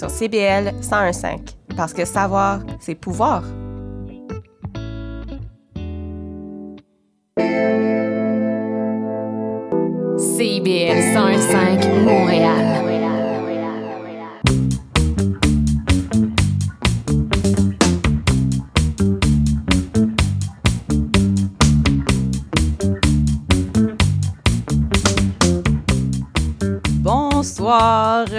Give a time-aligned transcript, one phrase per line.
[0.00, 1.56] sur CBL 101.5.
[1.76, 3.42] Parce que savoir, c'est pouvoir.
[10.16, 12.89] CBL 101.5 Montréal.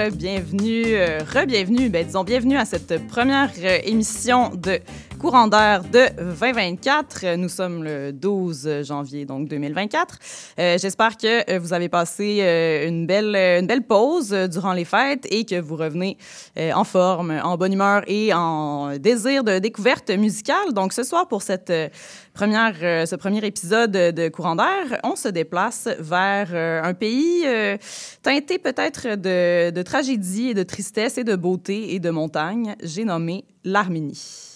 [0.10, 4.80] Bienvenue, euh, re-bienvenue, ben, disons bienvenue à cette première euh, émission de
[5.22, 7.36] Courant d'air de 2024.
[7.36, 10.18] Nous sommes le 12 janvier, donc 2024.
[10.58, 14.84] Euh, J'espère que euh, vous avez passé euh, une, belle, une belle pause durant les
[14.84, 16.18] fêtes et que vous revenez
[16.58, 20.74] en forme, en bonne humeur et en désir de découverte musicale.
[20.74, 21.72] Donc ce soir, pour cette
[22.34, 22.74] première,
[23.08, 26.52] ce premier épisode de Courant d'air, on se déplace vers
[26.84, 27.46] un pays
[28.24, 32.76] teinté peut-être de, de tragédie et de tristesse et de beauté et de montagne.
[32.82, 34.51] J'ai nommé l'Arménie.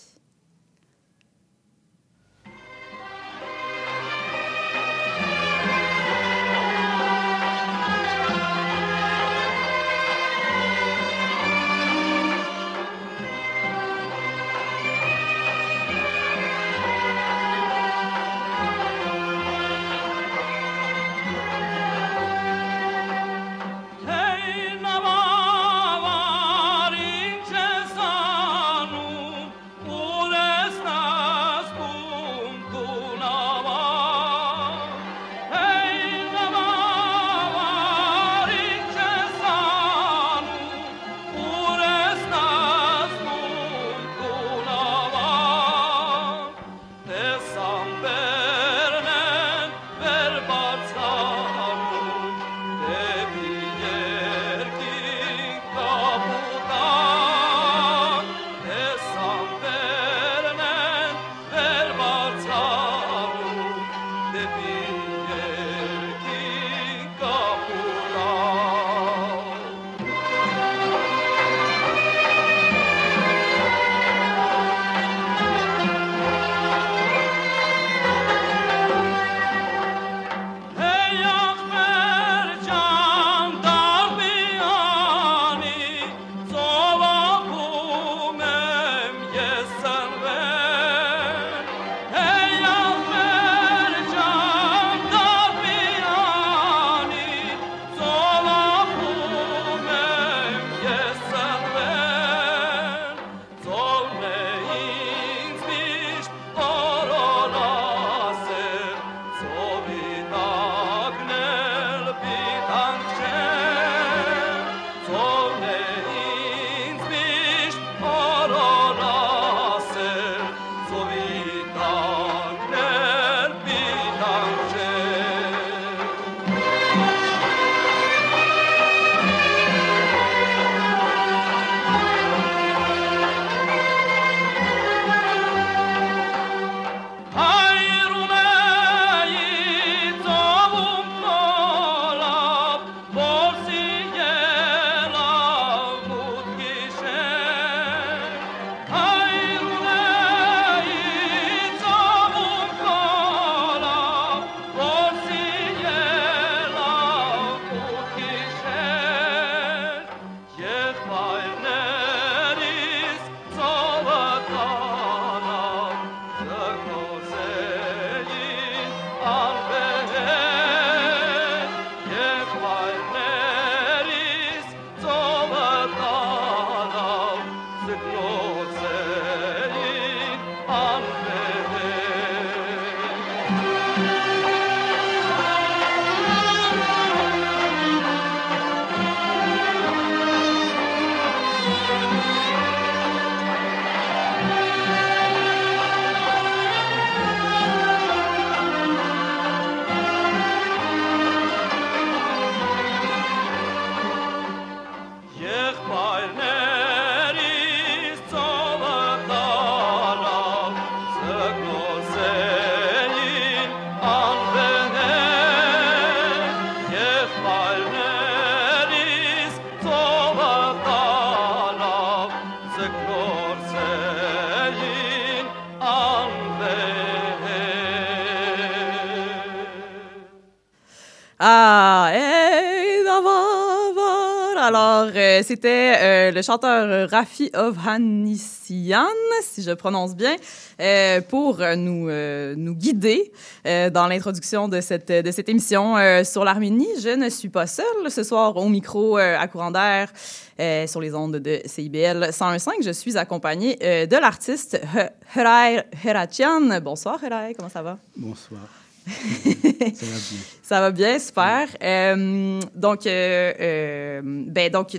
[236.35, 239.07] Le chanteur Rafi Ovhanissian,
[239.41, 240.35] si je prononce bien,
[240.81, 243.31] euh, pour euh, nous, euh, nous guider
[243.65, 246.89] euh, dans l'introduction de cette, de cette émission euh, sur l'Arménie.
[247.01, 250.11] Je ne suis pas seule ce soir au micro euh, à courant d'air
[250.59, 252.69] euh, sur les ondes de CIBL 101.5.
[252.83, 256.81] Je suis accompagnée euh, de l'artiste He- Heray Herachian.
[256.81, 257.97] Bonsoir, Heray, comment ça va?
[258.17, 258.61] Bonsoir.
[259.07, 260.39] Ça va bien.
[260.63, 261.67] Ça va bien, super.
[261.83, 264.97] Euh, donc, euh, euh, ben donc,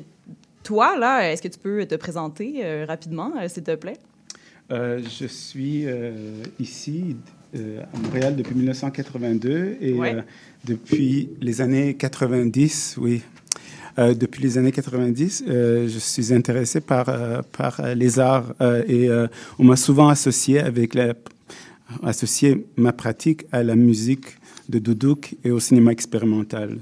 [0.67, 3.99] toi, là, est-ce que tu peux te présenter euh, rapidement, euh, s'il te plaît?
[4.73, 5.85] Euh, je suis
[6.59, 7.17] ici
[7.55, 10.17] à Montréal depuis 1982 et Ouais.
[10.65, 13.23] depuis les années 90, oui.
[13.97, 17.07] Depuis les années 90, euh, je suis intéressé par,
[17.57, 18.53] par les arts
[18.89, 19.09] et
[19.59, 21.15] on m'a souvent associé avec la,
[22.03, 24.27] associé ma pratique à la musique
[24.69, 26.77] de doudouk et au cinéma expérimental.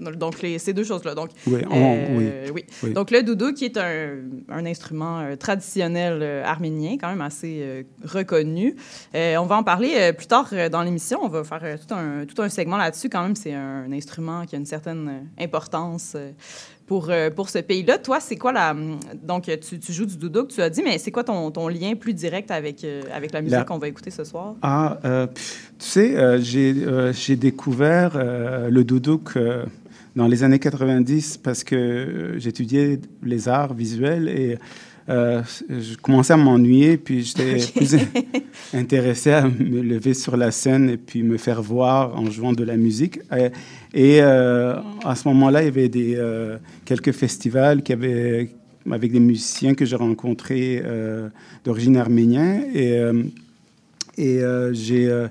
[0.00, 1.14] Donc, les, ces deux choses-là.
[1.14, 2.50] Donc, Oui, on- euh, oui.
[2.54, 2.64] oui.
[2.82, 2.92] oui.
[2.92, 4.16] Donc, le doudou, qui est un,
[4.48, 8.74] un instrument euh, traditionnel euh, arménien, quand même assez euh, reconnu.
[9.14, 11.20] On va en parler plus tard dans l'émission.
[11.22, 13.08] On va faire tout, un, tout un segment là-dessus.
[13.08, 16.16] Quand même, c'est un, instrument qui a une certaine importance
[16.86, 17.98] pour, pour ce pays-là.
[17.98, 18.74] Toi, c'est quoi la...
[19.22, 21.68] Donc, euh, tu, tu joues du doudou, tu as dit, mais c'est quoi ton, ton
[21.68, 22.84] lien plus direct avec,
[23.14, 24.54] avec la musique La- qu'on va écouter ce soir?
[24.62, 24.98] Ah,
[25.32, 25.40] tu
[25.78, 29.34] sais, j'ai découvert le doudouk
[30.16, 34.58] dans les années 90 parce que euh, j'étudiais les arts visuels et
[35.08, 37.96] euh, je commençais à m'ennuyer, puis j'étais plus
[38.72, 42.64] intéressé à me lever sur la scène et puis me faire voir en jouant de
[42.64, 43.20] la musique.
[43.36, 43.46] Et,
[43.94, 48.50] et, euh, à ce moment-là, il y avait des, euh, quelques festivals qui avaient,
[48.90, 50.82] avec des musiciens que j'ai rencontrés
[51.64, 52.64] d'origine arménienne.
[52.74, 52.98] Et,
[54.18, 54.40] et
[54.72, 55.26] j'ai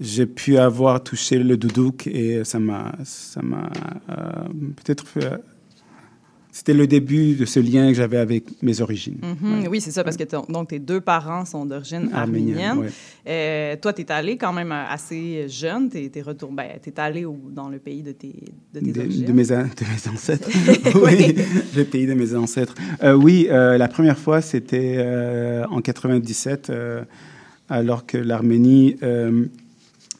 [0.00, 3.70] j'ai pu avoir touché le doudouk et ça m'a ça m'a
[4.10, 4.44] euh,
[4.76, 5.30] peut-être fait
[6.50, 9.18] c'était le début de ce lien que j'avais avec mes origines.
[9.22, 12.78] Mhm, Oui, c'est ça, parce que ton- donc, tes deux parents sont d'origine arménienne.
[12.78, 12.88] ouais.
[13.26, 15.90] Euh, toi, tu es allé quand même assez jeune.
[15.90, 18.36] Tu es, retourné, ben, t'es allé au- dans le pays de tes,
[18.72, 19.24] de tes De, origines?
[19.24, 20.48] de mes, an- de mes ancêtres.
[21.04, 21.34] Oui.
[21.76, 22.76] le pays de mes ancêtres.
[23.02, 27.02] Euh, oui, euh, la première fois, c'était euh, en 97, euh,
[27.68, 29.46] alors que l'Arménie euh,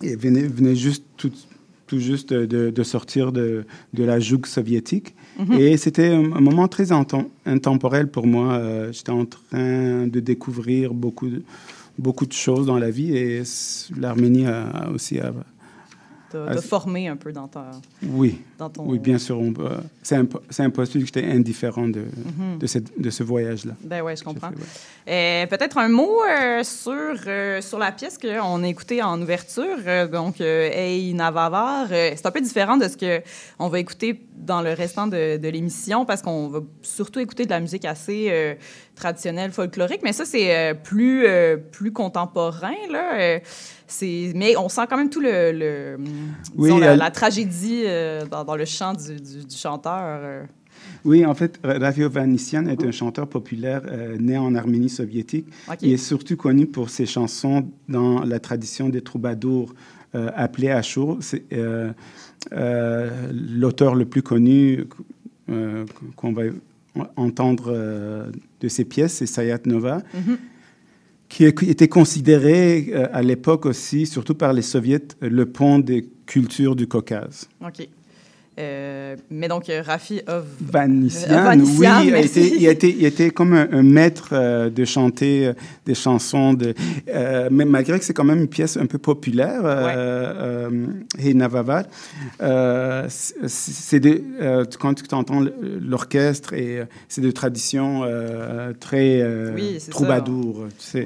[0.06, 1.32] et venait, venait juste tout,
[1.86, 5.14] tout juste de, de sortir de, de la joug soviétique.
[5.58, 6.88] Et c'était un, un moment très
[7.46, 8.54] intemporel pour moi.
[8.54, 11.42] Euh, J'étais en train de découvrir beaucoup de,
[11.98, 13.42] beaucoup de choses dans la vie et
[13.98, 14.46] l'Arménie
[14.94, 15.18] aussi...
[15.18, 15.34] a-
[16.46, 17.70] T'as c'est- formé un peu dans, ta,
[18.02, 18.84] oui, dans ton...
[18.86, 19.40] oui, bien sûr.
[20.02, 22.58] C'est impo- c'est impossible que j'étais indifférent de, Mhm.
[22.58, 23.72] de, cette- de ce voyage-là.
[23.82, 24.48] Ben ouais, je comprends.
[24.48, 24.54] Ouais.
[25.08, 26.92] Euh, Peut-être un mot euh, sur,
[27.26, 29.76] euh, sur la pièce qu'on a écoutée en ouverture.
[29.86, 32.96] Euh, donc, Hey Navavar, c'est un peu différent de ce
[33.58, 37.50] qu'on va écouter dans le restant de, de l'émission parce qu'on va surtout écouter de
[37.50, 38.56] la musique assez
[38.94, 40.00] traditionnelle, folklorique.
[40.02, 42.72] Mais ça, c'est euh, plus, euh, plus contemporain.
[42.90, 43.18] Là.
[43.20, 43.38] Euh,
[44.34, 45.96] mais on sent quand même tout le, le-
[46.56, 47.84] Oui, disons, la, tragédie
[48.30, 50.46] dans, dans le chant du, du- du chanteur.
[51.04, 55.46] Oui, en fait, Ravi Ovanessian est un chanteur populaire euh, né en Arménie soviétique.
[55.82, 59.74] Il est surtout connu pour ses chansons dans la tradition des troubadours
[60.14, 61.18] euh, appelés Achour.
[61.20, 61.92] C'est euh,
[63.32, 64.84] l'auteur le plus connu
[66.16, 66.42] qu'on va
[67.16, 68.30] entendre euh,
[68.60, 70.38] de ses pièces, c'est Sayat Nova, Mhm.
[71.28, 76.76] qui était considéré euh, à l'époque aussi, surtout par les soviets, le pont des cultures
[76.76, 77.48] du Caucase.
[77.66, 77.88] OK.
[78.58, 80.44] Euh, mais donc, euh, Rafi Ov...
[80.60, 82.40] Vanessian, Euh, Vanessian, oui, il a merci.
[82.40, 85.52] été, il a été, il a été comme un, un maître euh, de chanter euh,
[85.86, 86.54] des chansons.
[86.54, 86.74] De,
[87.50, 90.70] mais malgré que c'est quand même une pièce un peu populaire, euh,
[91.18, 91.84] Hey Navavat,
[93.48, 94.00] c'est
[94.78, 95.44] quand tu entends
[95.80, 98.02] l'orchestre, et c'est de tradition
[98.80, 99.22] très
[99.90, 100.66] troubadour.
[100.94, 101.02] oui.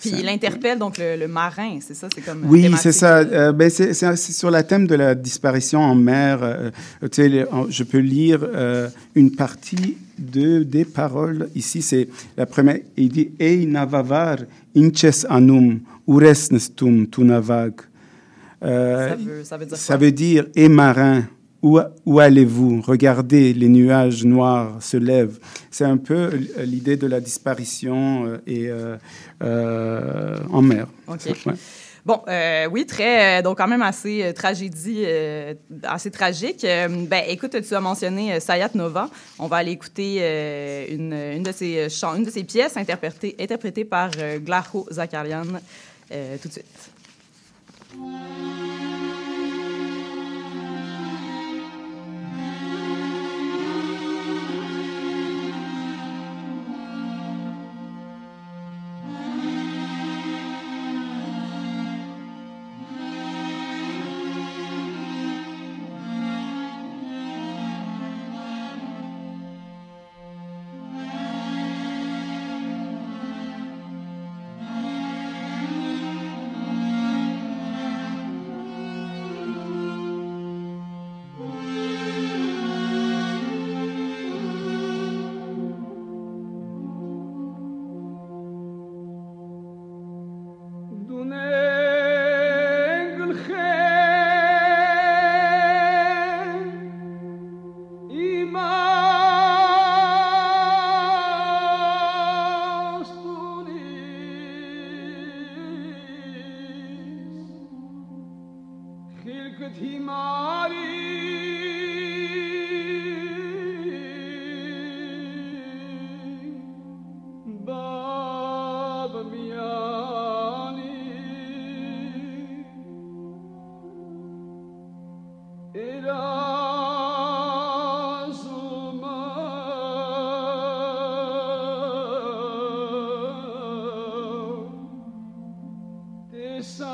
[0.00, 2.08] Puis il interpelle donc le, le marin, c'est ça?
[2.14, 2.42] C'est comme.
[2.46, 2.82] Oui, thématique.
[2.82, 3.18] c'est ça.
[3.18, 6.38] Euh, ben, c'est sur le thème de la disparition en mer.
[6.42, 6.70] euh,
[7.02, 11.48] tu sais, les- je peux lire euh, une partie de, des paroles.
[11.54, 12.78] Ici, c'est la première.
[12.96, 14.38] Il dit Ei navavar
[14.76, 17.72] inches anum uresnestum tunavag.
[18.62, 19.08] Euh,
[19.44, 21.24] Ça veut, dire ça veut dire Et marin,
[21.62, 22.82] où, où allez-vous?
[22.82, 25.38] Regardez, les nuages noirs se lèvent.
[25.70, 28.70] C'est un peu euh, l'idée de la disparition euh, et,
[29.42, 30.86] euh, en mer.
[31.06, 31.20] OK.
[31.46, 31.54] Ouais.
[32.04, 35.04] Bon, euh, oui, très, euh, donc quand même assez euh, tragédie,
[35.82, 36.62] assez tragique.
[36.62, 39.10] Ben, écoute, tu as mentionné Sayat Nova.
[39.38, 40.16] On va aller écouter
[40.90, 44.10] une, une, de ses chants, une de ses pièces interprétée, interprétée par
[44.44, 45.44] Glaho Zakarian
[46.42, 46.90] tout de suite.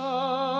[0.07, 0.56] love.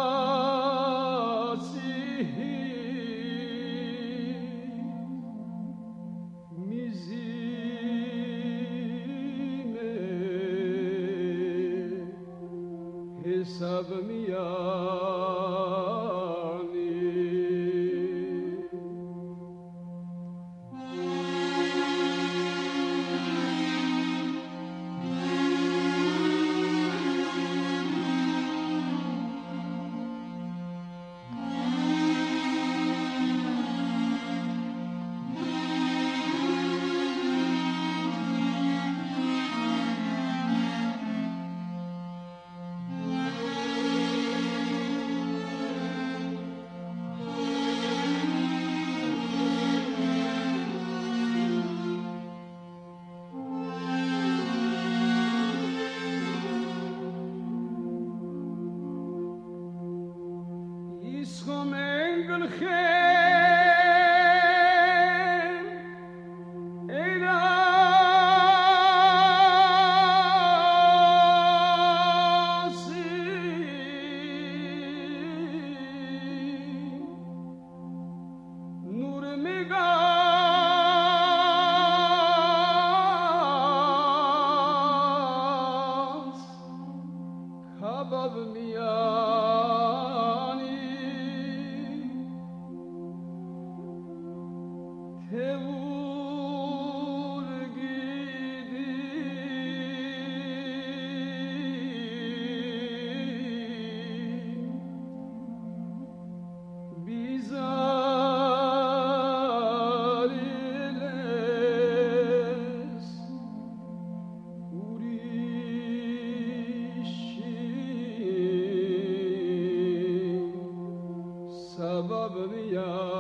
[122.37, 123.16] Maria.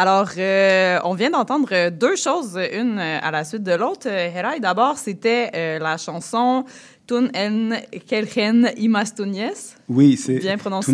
[0.00, 4.06] Alors, euh, on vient d'entendre deux choses, une à la suite de l'autre.
[4.06, 6.64] Heray, d'abord, c'était euh, la chanson
[7.08, 7.70] Tun en
[8.06, 9.74] Kelchen Imastunies.
[9.88, 10.92] Oui, c'est Bien prononcé.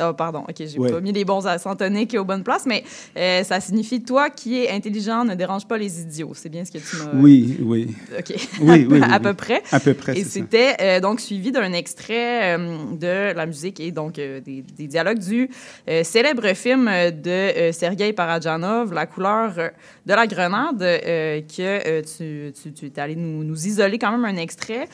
[0.00, 0.90] Oh, pardon, ok, j'ai Ouais.
[0.90, 2.84] pas mis les bons accents toniques aux bonnes places, mais
[3.16, 6.32] euh, ça signifie toi qui es intelligent ne dérange pas les idiots.
[6.34, 7.18] C'est bien ce que tu m'as.
[7.20, 8.34] Oui, oui, Ok.
[8.60, 9.62] Oui, oui, à peu près.
[9.72, 10.18] à peu près.
[10.18, 14.62] Et c'était euh, donc suivi d'un extrait euh, de la musique et donc euh, des,
[14.76, 15.48] des dialogues du
[15.88, 19.68] euh, célèbre film euh, de euh, Sergei Parajanov, La couleur euh,
[20.04, 24.10] de la grenade, euh, que euh, tu, tu, tu es allé nous, nous isoler quand
[24.12, 24.86] même un extrait.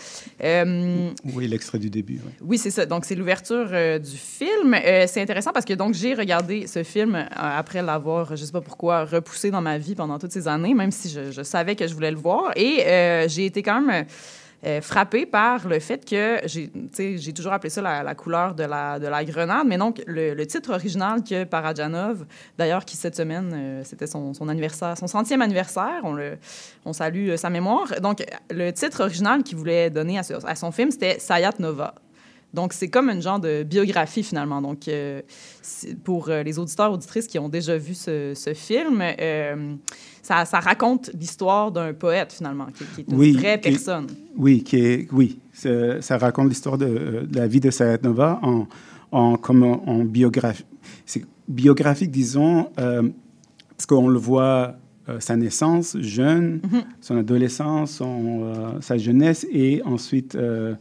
[0.43, 2.12] Euh, Oui, l'extrait du début.
[2.41, 2.59] Oui.
[2.59, 2.87] c'est ça.
[2.87, 4.75] Donc, c'est l'ouverture euh, du film.
[4.75, 8.53] Euh, c'est intéressant parce que donc j'ai regardé ce film euh, après l'avoir, je sais
[8.53, 11.77] pas pourquoi, repoussé dans ma vie pendant toutes ces années, même si je, je savais
[11.77, 12.53] que je voulais le voir.
[12.57, 12.85] Et
[13.29, 14.07] j'ai été quand même
[14.65, 19.09] euh, frappée par le fait que j'ai toujours appelé ça la, couleur de la, de
[19.09, 19.67] la grenade.
[19.67, 22.25] Mais donc, le, titre original que Parajanov,
[22.57, 26.05] d'ailleurs, qui cette semaine, euh, c'était son, anniversaire, son centième anniversaire,
[26.85, 28.01] on, salue euh, sa mémoire.
[28.01, 31.95] Donc, le titre original qu'il voulait donner à son film, c'était Sayat Nova.
[32.55, 34.61] Donc, c'est comme une genre de biographie, finalement.
[34.61, 35.23] Donc, euh,
[36.05, 39.75] pour euh, les auditeurs, auditrices qui ont déjà vu ce, ce film, euh,
[40.23, 44.07] ça, ça raconte l'histoire d'un poète, finalement, qui, qui est une Oui, vraie qui- personne.
[44.37, 48.67] Oui, qui est, oui, ça raconte l'histoire de, de la vie de Sayat Nova en,
[49.13, 50.65] en, comme en, en biographie.
[51.07, 54.75] C'est biographique, disons, parce qu'on le voit
[55.09, 56.83] euh, sa naissance, jeune, Mhm.
[57.01, 60.75] son adolescence, son, euh, sa jeunesse et ensuite euh,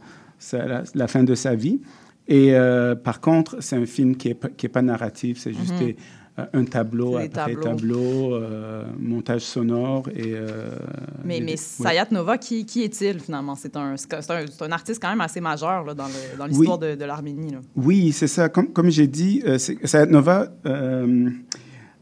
[0.52, 1.80] la, la fin de sa vie.
[2.28, 5.52] Et euh, par contre, c'est un film qui n'est pas, qui est pas narratif, c'est
[5.52, 5.78] juste Mhm.
[5.86, 5.96] des-
[6.38, 7.62] euh, un tableau après tableaux.
[7.62, 10.32] tableau, euh, montage sonore et...
[10.34, 10.70] euh,
[11.24, 11.56] Mais, mais.
[11.56, 13.54] Sayat Nova, qui, qui est-il, finalement?
[13.54, 16.94] C'est un, c'est un, c'est un artiste quand même assez majeur là, dans l'histoire de,
[16.94, 17.52] de l'Arménie.
[17.76, 18.48] Oui, c'est ça.
[18.48, 19.42] Comme, comme j'ai dit,
[19.84, 20.48] Sayat Nova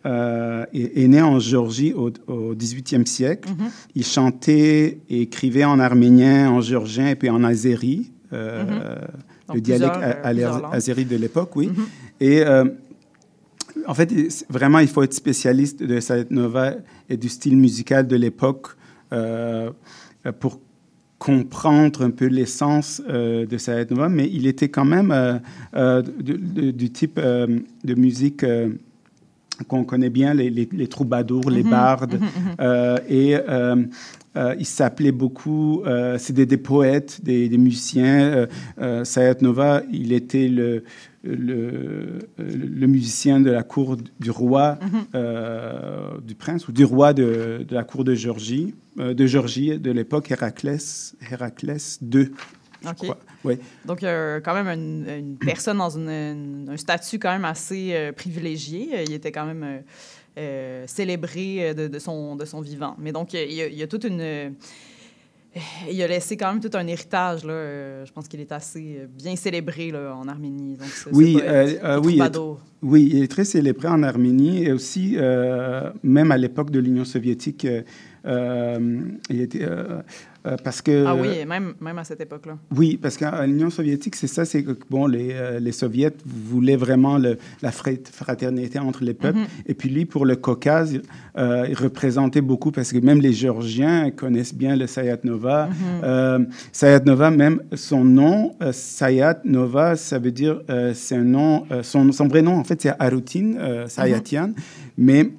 [0.03, 3.49] est, est né en Géorgie au, au 18e siècle.
[3.51, 3.67] Mhm.
[3.95, 9.55] Il chantait et écrivait en arménien, en géorgien et puis en azéri, euh, Mhm.
[9.55, 10.23] Le dialecte euh,
[10.73, 11.69] azéri de l'époque, oui.
[11.69, 11.85] Mhm.
[12.21, 12.65] Et euh,
[13.87, 14.13] en fait,
[14.49, 16.75] vraiment, il faut être spécialiste de Sayat Nova
[17.09, 18.69] et du style musical de l'époque
[19.13, 19.71] euh,
[20.39, 20.61] pour
[21.19, 25.39] comprendre un peu l'essence euh, de Sayat Nova, mais il était quand même euh,
[25.75, 28.45] euh, de- de- du type de musique
[29.69, 32.55] qu'on connaît bien, les, les- les troubadours, les Mhm, bardes, mhm, mhm.
[32.61, 33.77] euh, et euh,
[34.37, 38.47] euh, il s'appelait beaucoup, euh, c'était des poètes, des, des musiciens.
[38.81, 40.85] Euh, Sayat Nova, il était le,
[41.25, 44.79] le, le musicien de la cour du roi,
[46.27, 50.31] du prince ou du roi de, de la cour de Géorgie, de Géorgie de l'époque,
[50.31, 52.31] Héraclès, Héraclès II.
[52.87, 53.11] OK.
[53.45, 53.59] Ouais.
[53.85, 57.91] Donc, euh, quand même une, une personne dans une- une- un statut quand même assez
[57.93, 58.89] euh, privilégié.
[58.95, 59.83] Euh, Il était quand même
[60.39, 62.95] euh, célébré de, de son, de son vivant.
[62.99, 64.55] Mais donc, il y a, il y a toute une...
[65.91, 67.45] il a laissé quand même tout un héritage.
[67.45, 67.53] Là.
[67.53, 70.77] Euh, je pense qu'il est assez bien célébré là, en Arménie.
[70.77, 72.21] Donc, Oui, euh, euh, oui.
[72.83, 75.17] Oui, il est très célébré en Arménie et aussi,
[76.03, 77.67] même à l'époque de l'Union soviétique,
[78.25, 80.01] il était, euh,
[80.47, 81.05] euh, parce que...
[81.07, 82.57] Ah oui, même, même à cette époque-là.
[82.75, 86.77] Oui, parce qu'à l'Union soviétique, c'est ça, c'est que bon, les, euh, les soviets voulaient
[86.77, 89.39] vraiment le- la fra- fraternité entre les peuples.
[89.41, 89.47] Mhm.
[89.67, 90.99] Et puis lui, pour le Caucase,
[91.37, 95.67] euh, il représentait beaucoup, parce que même les Géorgiens connaissent bien le Sayat Nova.
[95.67, 95.75] Mhm.
[96.05, 96.39] Euh,
[96.73, 101.65] Sayat Nova, même son nom, euh, Sayat Nova, ça veut dire, euh, c'est un nom,
[101.71, 104.49] euh, son, son vrai nom, en fait, c'est Arutin euh, Sayatian.
[104.49, 104.55] Mhm.
[104.97, 105.31] Mais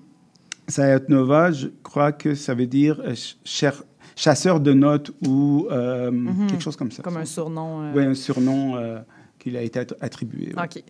[0.68, 3.84] Sayat Nova, je crois que ça veut dire euh, cher-
[4.16, 6.12] chasseur de notes ou euh,
[6.50, 7.02] quelque chose comme ça.
[7.02, 7.04] Mhm.
[7.04, 7.82] Comme un surnom.
[7.84, 9.00] euh, Oui, un surnom euh,
[9.40, 10.54] qui lui a été att- attribué.
[10.56, 10.64] ouais.
[10.64, 10.84] OK.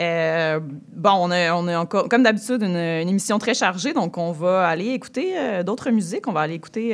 [0.00, 0.60] Euh,
[0.94, 4.30] bon, on a, on a encore, comme d'habitude, une, une émission très chargée, donc on
[4.32, 6.28] va aller écouter euh, d'autres musiques.
[6.28, 6.92] On va aller écouter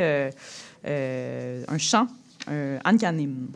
[0.86, 2.06] euh, un chant,
[2.50, 3.48] euh, Ankanim.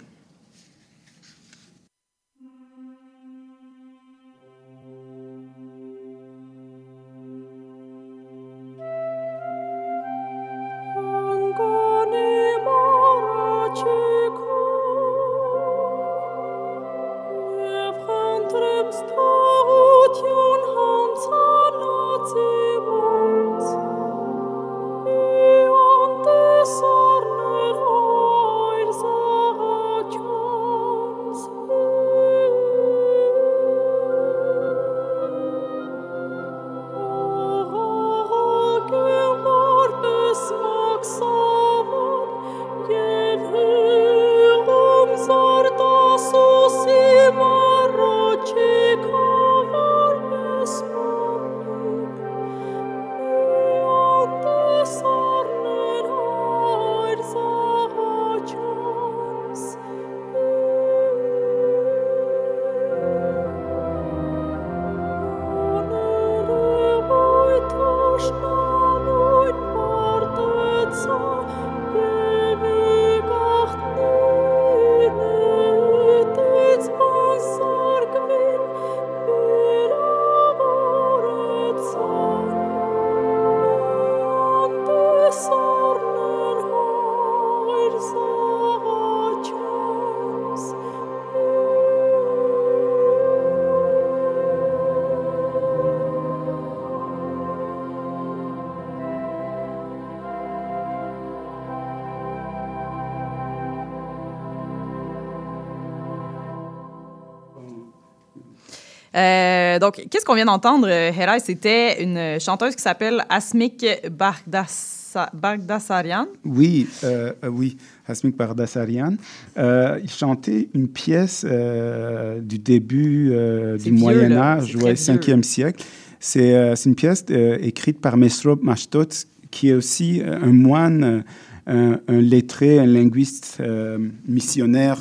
[109.84, 111.38] Donc, qu'est-ce qu'on vient d'entendre, euh, Hera?
[111.38, 116.26] C'était une chanteuse qui s'appelle Asmik Bagdassa- Bagdasarian.
[116.44, 117.76] Oui, euh, oui,
[118.08, 119.14] Hasmik Bardasarian.
[119.58, 124.52] Euh, il chantait une pièce euh, du début du vieux, Moyen là.
[124.54, 125.34] Âge, C'est très ouais, vieux.
[125.34, 125.84] 5e siècle.
[126.18, 127.24] C'est une pièce
[127.60, 129.08] écrite par Mesrop Mashtot,
[129.50, 131.22] qui est aussi un moine,
[131.66, 134.98] un, un lettré, un linguiste euh, missionnaire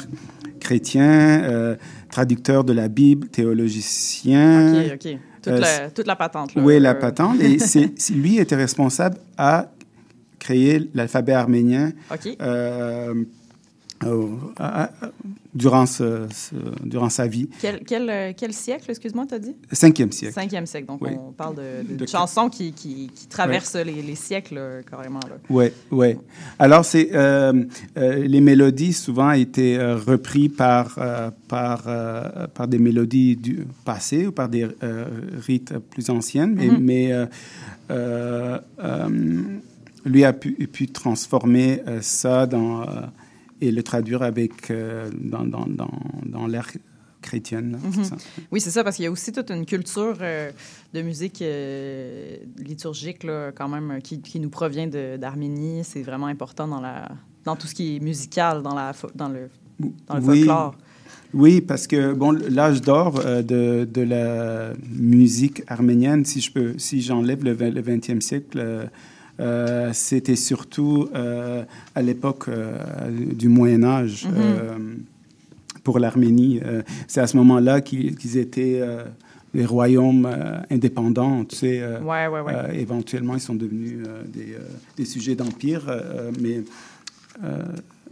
[0.59, 1.75] chrétien, euh,
[2.09, 4.85] traducteur de la Bible, théologicien.
[4.85, 5.17] OK, OK.
[5.41, 6.55] Toute, Euh, la, toute la patente.
[6.55, 6.61] Là.
[6.63, 7.37] Oui, la patente.
[7.41, 7.57] Et
[8.15, 9.71] lui était responsable à
[10.39, 12.37] créer l'alphabet arménien OK.
[12.41, 13.13] euh,
[14.07, 14.89] euh, à- à-
[15.53, 17.47] durant, ce- ce- durant sa vie.
[17.61, 19.55] Quel, quel, euh, quel siècle, excuse-moi, t'as dit?
[19.71, 20.33] Cinquième siècle.
[20.33, 20.87] Cinquième siècle.
[20.87, 21.11] Donc, Oui.
[21.17, 25.19] on parle de, de, De- chansons qui, qui, qui traversent les, les siècles, là, carrément.
[25.49, 26.15] Oui, oui.
[26.59, 27.63] Alors, c'est, euh,
[27.97, 33.65] euh, les mélodies souvent étaient euh, reprises par, euh, par, euh, par des mélodies du
[33.85, 35.05] passé ou par des euh,
[35.45, 36.77] rites plus anciennes, mais, Mhm.
[36.81, 37.25] mais euh,
[37.91, 39.41] euh, euh,
[40.05, 42.85] lui a pu, pu transformer euh, ça dans, euh,
[43.63, 45.91] et le traduire avec, euh, dans, dans, dans,
[46.25, 46.69] dans l'ère
[47.21, 47.79] chrétienne.
[47.81, 48.03] Mhm.
[48.03, 48.15] ça.
[48.51, 50.51] Oui, c'est ça, parce qu'il y a aussi toute une culture euh,
[50.93, 55.83] de musique euh, liturgique, là, quand même, qui, qui nous provient d'Arménie.
[55.83, 57.09] C'est vraiment important dans, la,
[57.45, 59.49] dans tout ce qui est musical, dans, la, dans le,
[60.07, 60.75] dans le folklore.
[61.33, 66.73] Oui, parce que bon, l'âge d'or euh, de, de la musique arménienne, si je peux,
[66.77, 68.89] si j'enlève le, le 20e siècle,
[69.39, 71.63] euh, c'était surtout euh,
[71.95, 72.77] à l'époque euh,
[73.33, 75.03] du Moyen Âge Mhm.
[75.83, 76.59] pour l'Arménie.
[77.07, 78.81] C'est à ce moment-là qu'ils étaient
[79.53, 80.27] des royaumes
[80.71, 81.43] indépendants.
[81.45, 82.79] Tu sais, Ouais, ouais, ouais.
[82.79, 83.99] éventuellement, ils sont devenus
[84.33, 84.55] des,
[84.97, 85.83] des sujets d'empire,
[86.39, 86.63] mais,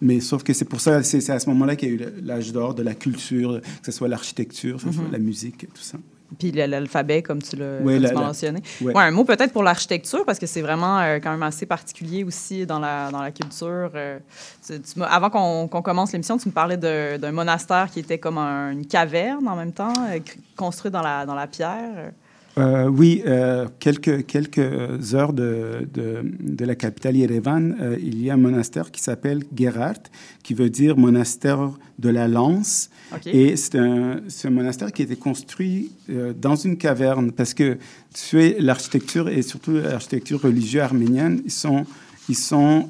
[0.01, 2.51] mais sauf que c'est pour ça, c'est à ce moment-là qu'il y a eu l'âge
[2.51, 5.12] d'or de la culture, que ce soit l'architecture, Mhm.
[5.12, 5.97] la musique, tout ça.
[6.39, 7.80] Puis l'alphabet, comme tu l'as
[8.28, 8.62] mentionné.
[8.82, 8.94] ouais.
[8.96, 12.24] Ouais, un mot peut-être pour l'architecture, parce que c'est vraiment euh, quand même assez particulier
[12.24, 13.91] aussi dans la, dans la culture.
[13.96, 14.17] euh,
[14.65, 18.17] tu- tu m'as- avant qu'on qu'on commence l'émission, tu me parlais d'un monastère qui était
[18.17, 20.20] comme un- une caverne en même temps, euh,
[20.56, 22.12] construit dans la, dans la pierre.
[22.58, 28.30] Euh, oui, euh, quelques, quelques heures de, de, de la capitale Yerevan, euh, il y
[28.30, 30.02] a un monastère qui s'appelle Gerard,
[30.44, 32.90] qui veut dire monastère de la lance.
[33.26, 35.92] Et c'est un, un monastère qui a été construit
[36.40, 37.74] dans une caverne parce que
[38.14, 41.86] tu sais, l'architecture et surtout l'architecture religieuse arménienne, ils sont,
[42.30, 42.88] ils sont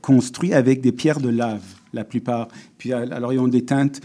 [0.00, 2.48] construits avec des pierres de lave, la plupart.
[2.78, 4.00] Puis alors, ils ont des teintes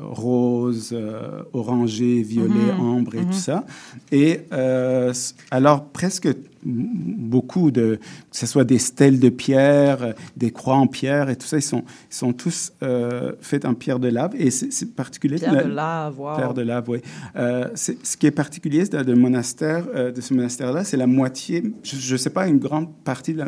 [0.00, 2.80] rose, euh, orangé, violet, Mhm.
[2.80, 3.26] ambre et Mhm.
[3.26, 3.64] tout ça.
[4.12, 5.12] Et euh,
[5.50, 6.28] alors, presque
[6.64, 7.96] beaucoup de,
[8.30, 11.56] que ce soit des stèles de pierre, euh, des croix en pierre et tout ça,
[11.58, 14.32] ils sont, ils sont tous euh, faits en pierre de lave.
[14.38, 15.36] Et c'est particulier.
[15.36, 16.36] Pierre de lave, wow.
[16.36, 17.00] Pierre de lave, oui.
[17.36, 21.06] Euh, c'est- ce qui est particulier de, de monastère, euh, de ce monastère-là, c'est la
[21.06, 23.42] moitié, je ne sais pas, une grande partie du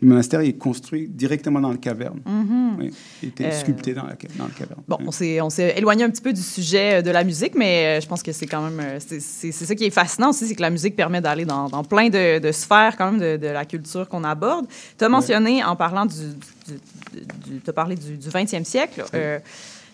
[0.00, 2.20] monastère est construit directement dans la caverne.
[2.26, 2.76] Mhm.
[2.78, 2.90] Oui,
[3.22, 4.80] il était sculpté dans la, dans la caverne.
[4.88, 5.04] Bon, Oui.
[5.08, 8.06] on s'est, on s'est éloigné un petit peu du sujet de la musique, mais je
[8.08, 8.98] pense que c'est quand même.
[8.98, 12.08] C'est, ça qui est fascinant aussi, c'est que la musique permet d'aller dans, dans plein
[12.08, 14.66] de, de sphères, quand même, de, de la culture qu'on aborde.
[14.98, 16.14] Tu as mentionné, en parlant du.
[17.46, 19.04] du, as parlé du, du 20e siècle.
[19.14, 19.38] euh,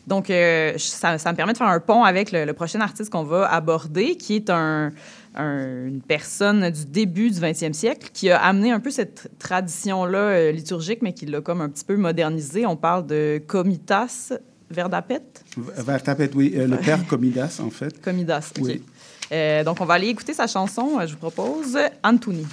[0.06, 3.10] donc, euh, ça, ça me permet de faire un pont avec le, le prochain artiste
[3.10, 4.90] qu'on va aborder, qui est un,
[5.34, 10.18] un- une personne du début du 20e siècle qui a amené un peu cette tradition-là
[10.18, 12.64] euh, liturgique, mais qui l'a comme un petit peu modernisée.
[12.64, 14.32] On parle de Comitas
[14.70, 15.22] Verdapet?
[15.56, 18.00] Vers tapette, oui, euh, le père Comidas, en fait.
[18.02, 18.64] Comidas, OK.
[18.64, 18.82] Oui.
[19.32, 20.98] Euh, donc, on va aller écouter sa chanson.
[20.98, 22.46] Euh, Je vous propose Anthony.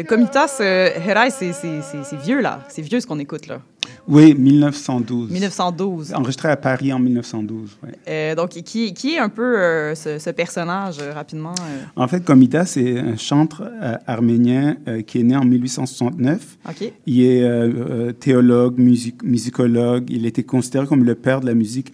[0.00, 1.52] Euh, Comitas, euh, Herai, c'est-
[2.24, 2.60] vieux, là.
[2.68, 3.60] C'est vieux ce qu'on écoute, là.
[4.08, 5.30] Oui, 1912.
[5.30, 6.14] 1912.
[6.14, 7.78] Enregistré à Paris en 1912.
[7.82, 7.90] ouais.
[8.08, 11.54] Euh, donc, qui, qui est un peu euh, ce, ce personnage, euh, rapidement?
[11.96, 13.62] En fait, Komita, c'est un chantre
[14.06, 16.58] arménien qui est né en 1869.
[16.68, 16.92] OK.
[17.06, 20.06] Il est théologue, music- musicologue.
[20.10, 21.92] Il était considéré comme le père de la musique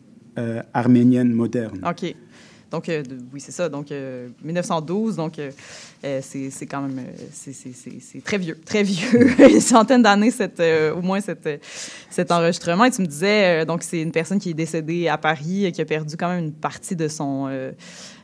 [0.75, 1.81] arménienne moderne.
[1.89, 2.15] OK.
[2.71, 3.03] Donc, euh,
[3.33, 3.69] oui, c'est ça.
[3.69, 5.51] Donc, euh, 1912, donc euh,
[6.05, 6.99] euh, c'est c'est quand même...
[6.99, 9.29] euh, c'est- c'est- c'est c'est très vieux, très vieux.
[9.51, 11.59] Une centaine d'années, cette, euh, au moins, cette, euh,
[12.11, 12.85] cet enregistrement.
[12.85, 15.73] Et tu me disais, euh, donc, c'est une personne qui est décédée à Paris et
[15.73, 17.47] qui a perdu quand même une partie de son...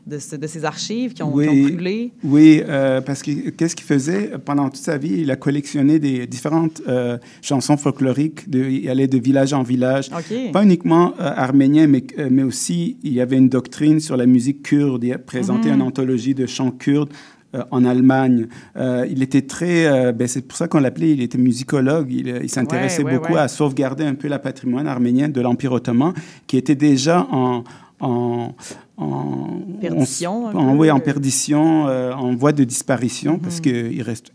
[0.07, 1.73] de, ce- de ses archives qui ont, qui ont Oui.
[1.73, 2.13] brûlé?
[2.25, 4.33] Oui, euh, parce que qu'est-ce qu'il faisait?
[4.45, 5.21] Pendant toute sa vie?
[5.21, 8.51] Il a collectionné des différentes euh, chansons folkloriques.
[8.51, 10.11] De, il allait de village en village.
[10.53, 14.63] Pas uniquement euh, arménien, mais, mais aussi il y avait une doctrine sur la musique
[14.63, 15.05] kurde.
[15.05, 15.75] Il a présenté Mhm.
[15.77, 17.11] une anthologie de chants kurdes
[17.55, 18.49] euh, en Allemagne.
[18.77, 22.09] Euh, il était très, euh, ben, c'est pour ça qu'on l'appelait, il était musicologue.
[22.11, 23.39] Il, il s'intéressait Ouais, ouais, beaucoup ouais.
[23.41, 26.13] à sauvegarder un peu la patrimoine arménien de l'Empire ottoman,
[26.49, 27.63] qui était déjà en
[28.05, 28.57] en,
[29.03, 33.63] en Perdition, en, oui, en perdition, euh, en voie de disparition, parce Mhm.
[33.63, 34.33] qu'il reste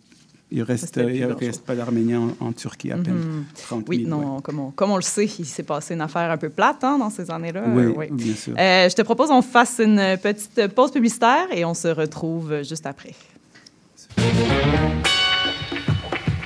[0.50, 3.16] il reste, il reste pas d'Arméniens en, en Turquie à peine.
[3.16, 3.44] Mhm.
[3.68, 4.10] 30 000, Oui, ouais.
[4.10, 6.82] non, comme, on, comme on le sait, il s'est passé une affaire un peu plate
[6.86, 7.64] hein, dans ces années-là.
[7.68, 8.06] Oui, Euh, oui.
[8.12, 8.54] bien sûr.
[8.58, 12.86] Euh, je te propose qu'on fasse une petite pause publicitaire et on se retrouve juste
[12.86, 13.14] après.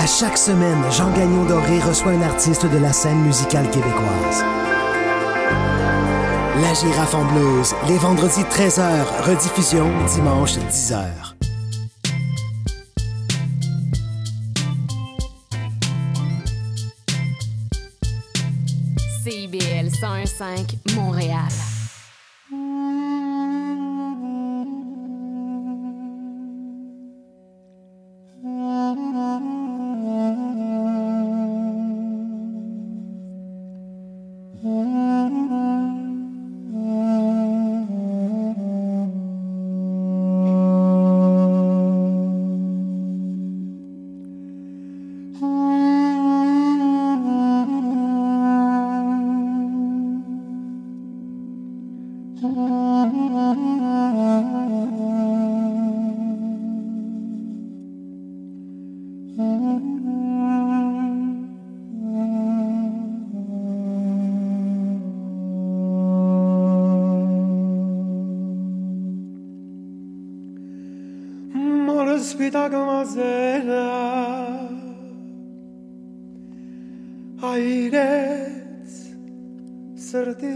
[0.00, 4.42] À chaque semaine, Jean Gagnon Doré reçoit un artiste de la scène musicale québécoise.
[6.62, 11.34] La girafe en bleuse, les vendredis 13h, rediffusion dimanche 10h.
[19.22, 21.42] CIBL 101.5 Montréal.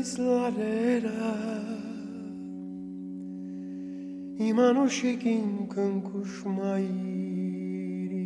[0.04, 1.32] islarera
[4.48, 8.24] Imanoshekin kankushmairi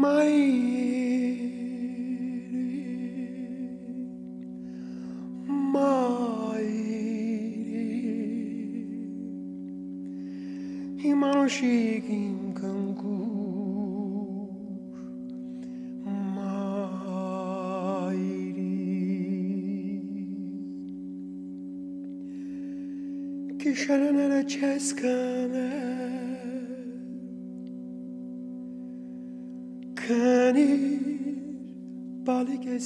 [0.00, 0.71] Mairi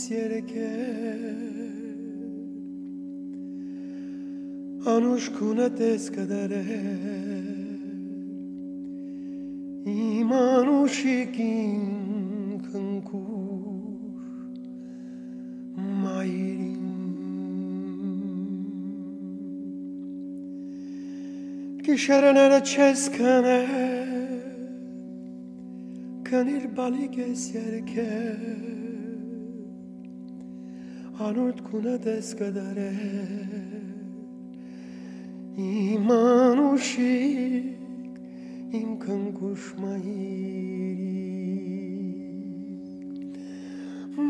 [0.07, 0.63] quisiera che
[4.85, 6.63] a ciascuna tesca darei
[9.85, 13.99] imanu shikin kankur
[15.75, 16.79] mairin
[21.83, 23.61] kisharanara cheskane
[26.23, 28.76] kanir balige serker
[31.19, 32.93] ανότκουνα τες καταρέ.
[35.57, 37.65] Иман ушик,
[38.71, 39.77] им канкушмаирик,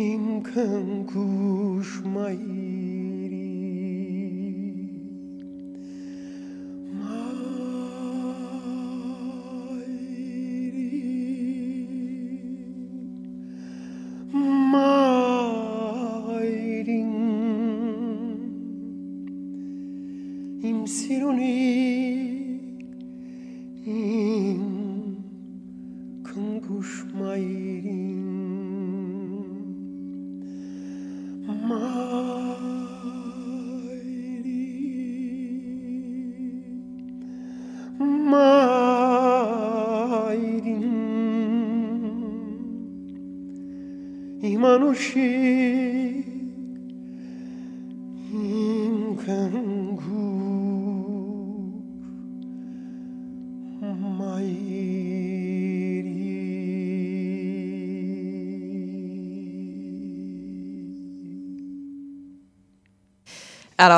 [0.00, 2.65] իմ քնքուշ մայր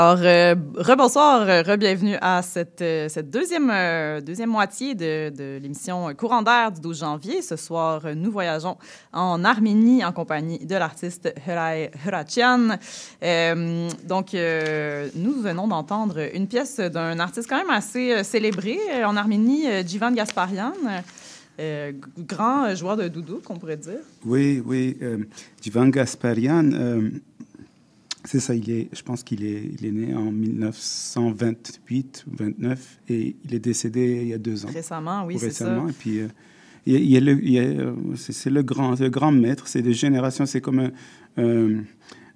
[0.08, 6.80] Alors, euh, rebonsoir, euh, re-bienvenue à cette, euh, deuxième, moitié de, l'émission Courant d'air du
[6.80, 7.42] 12 janvier.
[7.42, 8.78] Ce soir, nous voyageons
[9.12, 12.78] en Arménie en compagnie de l'artiste Huray Hurachian.
[13.22, 19.66] Euh, donc, nous venons d'entendre une pièce d'un artiste quand même assez célébré en Arménie,
[19.86, 20.72] Jivan Gasparian.
[22.18, 24.00] grand joueur de doudou, qu'on pourrait dire.
[24.24, 24.96] Oui, oui.
[25.02, 25.18] Euh,
[25.90, 26.70] Gasparian,
[28.28, 33.00] c'est ça, il est, je pense qu'il est, il est né en 1928 ou 29
[33.08, 34.70] et il est décédé il y a deux ans.
[34.72, 35.84] Récemment, oui, Ou c'est récemment.
[35.86, 35.90] ça.
[35.90, 36.28] Et puis, euh,
[36.86, 40.46] il y a- le- il euh, c'est le grand, le grand maître, c'est des générations,
[40.46, 40.90] c'est comme un,
[41.38, 41.80] euh,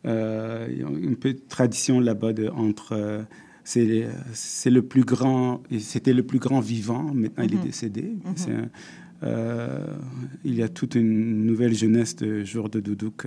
[0.06, 0.68] euh,
[1.00, 2.92] une petite tradition là-bas de, entre.
[2.92, 3.22] euh,
[3.64, 8.02] c'est c'est le plus grand, c'était le plus grand vivant, maintenant il est décédé.
[8.24, 8.32] Mhm.
[8.34, 8.70] C'est un-
[9.22, 9.86] euh,
[10.44, 13.24] il y a toute une nouvelle jeunesse de joueurs de doudouk.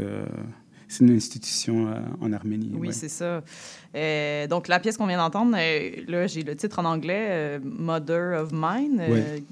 [0.87, 2.71] C'est une institution euh, en Arménie.
[2.75, 2.93] Oui, ouais.
[2.93, 3.41] c'est ça.
[3.95, 8.41] Euh, donc, la pièce qu'on vient d'entendre, euh, là, j'ai le titre en anglais, Mother
[8.41, 9.01] of Mine.
[9.09, 9.43] Ouais.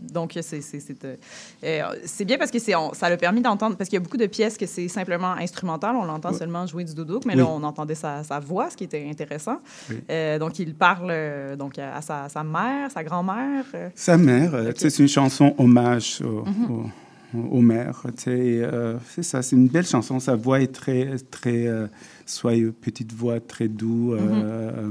[0.00, 4.00] Donc, c'est c'est- bien parce que c'est, on- ça l'a permis d'entendre, parce qu'il y
[4.00, 6.38] a beaucoup de pièces que c'est simplement instrumental, on l'entend Ouais.
[6.38, 7.38] seulement jouer du doudouk, mais Oui.
[7.40, 9.58] là, on entendait sa, sa voix, ce qui était intéressant.
[9.88, 9.96] Oui.
[10.40, 11.12] Donc, il parle
[11.56, 13.64] donc, à sa, sa mère, sa grand-mère.
[13.94, 16.70] Sa mère, c'est une chanson hommage au, Mhm.
[16.70, 16.90] au-
[17.34, 18.02] au maire.
[18.26, 20.18] euh, c'est ça, c'est une belle chanson.
[20.20, 21.86] Sa voix est très, très euh,
[22.26, 24.14] soyeuse, petite voix, très doux.
[24.14, 24.18] Mhm.
[24.44, 24.90] euh,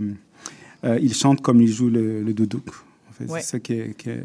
[0.85, 2.69] euh, il chante comme il joue le, le doudouk.
[3.09, 3.41] En fait, Ouais.
[3.41, 3.93] C'est ça qui est...
[3.97, 4.23] qui est-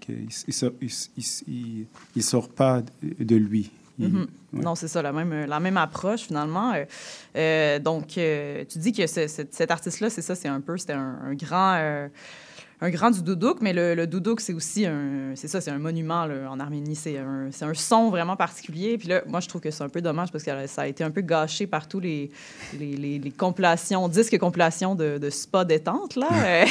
[0.00, 1.86] qui est- il, sort, il, il- il-
[2.16, 3.70] il sort pas de lui.
[3.98, 4.26] Mhm.
[4.54, 4.62] ouais.
[4.64, 6.72] Non, c'est ça, la même, la même approche finalement.
[6.72, 6.84] Euh,
[7.36, 10.76] euh, donc, euh, tu dis que ce- ce- cet artiste-là, c'est ça, c'est un peu,
[10.76, 12.08] c'était un, un grand, euh,
[12.82, 15.78] un grand du doudouk, mais le, le doudouk, c'est aussi un, c'est ça, c'est un
[15.78, 16.96] monument là, en Arménie.
[16.96, 18.98] C'est un, c'est un son vraiment particulier.
[18.98, 21.04] Puis là, moi, je trouve que c'est un peu dommage parce que ça a été
[21.04, 22.32] un peu gâché par tous les,
[22.76, 26.16] les, les, les compilations, disques compilations de, de spa détente.
[26.16, 26.26] Là,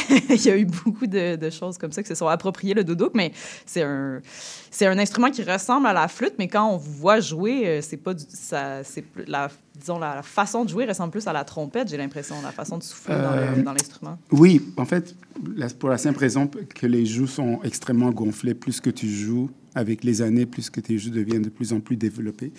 [0.30, 2.84] il y a eu beaucoup de, de choses comme ça qui se sont appropriées le
[2.84, 3.32] doudouk, mais
[3.66, 4.20] c'est un,
[4.70, 7.82] c'est un instrument qui ressemble à la flûte, mais quand on vous voit jouer, euh,
[7.82, 9.49] c'est pas du, ça, c'est la,
[9.82, 12.78] disons la, la façon de jouer ressemble plus à la trompette, j'ai l'impression, la façon
[12.78, 14.18] de souffler dans Euh, dans l'instrument.
[14.32, 15.16] Oui, en fait,
[15.56, 18.54] la- pour la simple raison que les joues sont extrêmement gonflées.
[18.54, 21.80] Plus que tu joues, avec les années, plus que tes jeux deviennent de plus en
[21.80, 22.52] plus développés.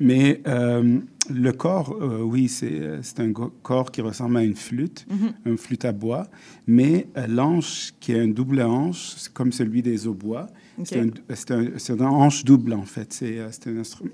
[0.00, 0.98] Mais euh,
[1.30, 5.32] le corps, euh, oui, c'est euh, un corps qui ressemble à une flûte, Mhm.
[5.52, 6.26] une flûte à bois.
[6.66, 10.48] Mais euh, l'anche, qui est un double hanche, c'est comme celui des hautbois.
[10.78, 10.86] Ok.
[11.34, 13.12] C'est un, un, un hanche double, en fait.
[13.12, 14.10] C'est c'est un instrument.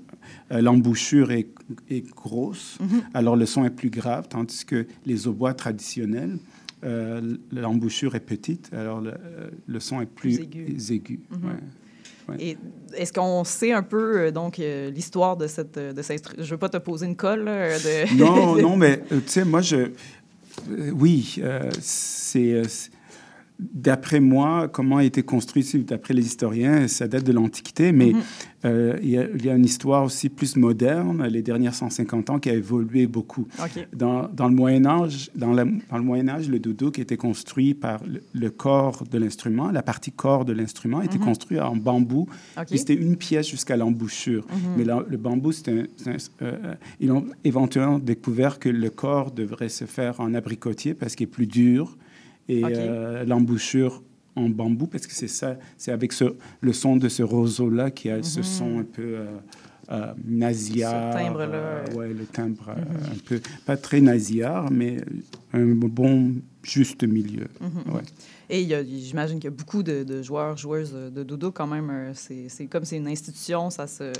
[0.51, 1.47] L'embouchure est,
[1.89, 3.01] est grosse, Mhm.
[3.13, 6.37] alors le son est plus grave, tandis que les hautbois traditionnels,
[7.51, 9.13] l'embouchure est petite, alors le,
[9.67, 10.93] le son est plus, Plus aigu.
[10.93, 11.19] aigu.
[11.31, 11.45] Mhm.
[11.49, 11.55] ouais.
[12.29, 12.57] Ouais.
[12.95, 16.35] Est-ce qu'on sait un peu euh, donc euh, l'histoire de cette euh, de cet instru-
[16.43, 18.15] Je veux pas te poser une colle là, de.
[18.17, 19.89] Non, non, mais tu sais, moi, je.
[20.93, 22.61] oui, euh, c'est.
[23.59, 28.11] D'après moi, comment a été construit, c'est- d'après les historiens, ça date de l'Antiquité, mais
[28.13, 28.21] Mhm.
[28.65, 32.29] euh, il y, a- il y a une histoire aussi plus moderne, les dernières 150
[32.31, 33.47] ans, qui a évolué beaucoup.
[33.95, 37.73] Dans, dans le Moyen Âge, dans, la- dans le Moyen Âge, le doudouk était construit
[37.75, 41.23] par le, le corps de l'instrument, la partie corps de l'instrument était Mhm.
[41.25, 42.27] construite en bambou.
[42.77, 44.45] C'était une pièce jusqu'à l'embouchure.
[44.49, 44.57] Mhm.
[44.77, 45.83] Mais la- le bambou, un-
[46.41, 51.25] euh, ils ont éventuellement découvert que le corps devrait se faire en abricotier parce qu'il
[51.25, 51.97] est plus dur
[52.49, 54.03] et euh, l'embouchure
[54.35, 56.25] en bambou parce que c'est ça, c'est avec ce,
[56.61, 58.43] le son de ce roseau-là qui a ce Mhm.
[58.43, 59.25] son un peu euh,
[59.91, 61.13] euh, nasillard.
[61.13, 61.95] Ce timbre-là, euh, ouais.
[61.97, 63.11] ouais, le timbre euh, Mhm.
[63.13, 64.97] un peu, pas très nasillard, mais
[65.53, 66.33] un bon
[66.63, 67.47] juste milieu.
[67.61, 67.93] Mhm.
[67.93, 68.01] Ouais.
[68.49, 71.89] Et j'imagine qu'il y a beaucoup de, de joueurs, joueuses de dodo quand même.
[71.91, 74.11] euh, C'est comme c'est une institution, ça se.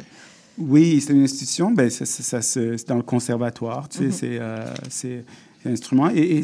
[0.57, 1.71] Oui, c'est une institution.
[1.71, 3.89] Ben, ça, ça- c'est dans le conservatoire.
[3.89, 4.11] Tu sais, Mhm.
[4.11, 5.21] c'est, euh,
[5.65, 6.09] instrument.
[6.09, 6.43] Et,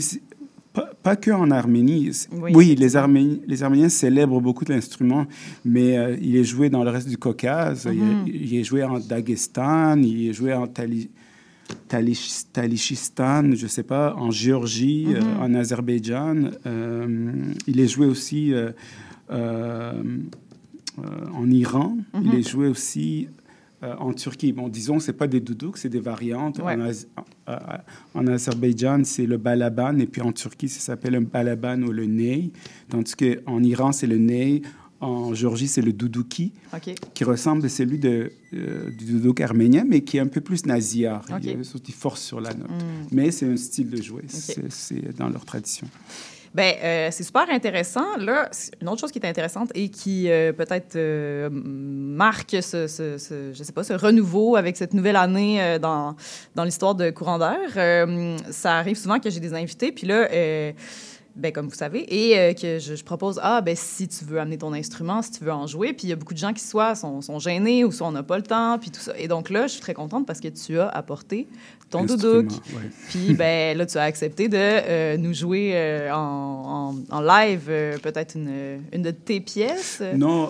[0.80, 2.12] pas, pas que en Arménie.
[2.32, 5.26] Oui, Oui, les, Arméniens, les Arméniens célèbrent beaucoup de l'instrument,
[5.66, 7.88] mais euh, il est joué dans le reste du Caucase.
[7.92, 8.28] Il, Mhm.
[8.28, 11.10] est, il est joué en Daghestan, il est joué en Tali,
[11.88, 15.16] Talish- Talichistan, je sais pas, en Géorgie, Mhm.
[15.16, 16.38] euh, en Azerbaïdjan.
[16.66, 17.32] Euh,
[17.68, 18.54] il est joué aussi
[21.34, 21.98] en Iran.
[22.14, 22.22] Mhm.
[22.26, 23.28] Il est joué aussi
[23.84, 24.52] euh, en Turquie.
[24.52, 26.60] Bon, disons, c'est pas des doudouks, c'est des variantes.
[26.60, 26.74] Ouais.
[26.76, 27.08] En, Az-
[27.46, 27.54] en-
[28.20, 32.06] en Azerbaïdjan, c'est le balaban, et puis en Turquie, ça s'appelle un balaban ou le
[32.06, 32.52] ney.
[32.90, 34.62] Tandis qu'en Iran, c'est le ney.
[35.02, 36.52] En Géorgie, c'est le doudouki,
[37.14, 40.66] qui ressemble à celui de, euh, du doudouk arménien, mais qui est un peu plus
[40.66, 41.24] nasillard.
[41.30, 41.38] Ok.
[41.42, 42.70] Il y a une sorte de force sur la note.
[42.70, 43.08] Mm.
[43.14, 44.24] Mais c'est un style de jouer.
[44.28, 45.88] C'est dans leur tradition.
[46.54, 48.18] Ben, euh, c'est super intéressant.
[48.18, 48.50] Là,
[48.82, 52.88] une autre chose qui est intéressante et qui euh, peut-être euh, marque ce,
[53.54, 56.16] je sais pas, ce renouveau avec cette nouvelle année dans,
[56.56, 58.08] dans l'histoire de Courant d'air.
[58.50, 60.28] ça arrive souvent que j'ai des invités, puis là,
[61.40, 64.40] ben, comme vous savez, et euh, que je, je propose, ah, ben, si tu veux
[64.40, 66.54] amener ton instrument, si tu veux en jouer, puis il y a beaucoup de gens
[66.54, 69.14] qui soit sont, sont gênés ou soit on n'a pas le temps, puis tout ça.
[69.18, 71.48] Et donc là, je suis très contente parce que tu as apporté
[71.90, 72.52] ton doudouk.
[72.52, 72.90] ouais.
[73.10, 77.72] Puis ben là, tu as accepté de euh, nous jouer euh, en, en- en live
[78.04, 80.04] peut-être une, une de tes pièces.
[80.16, 80.50] Non,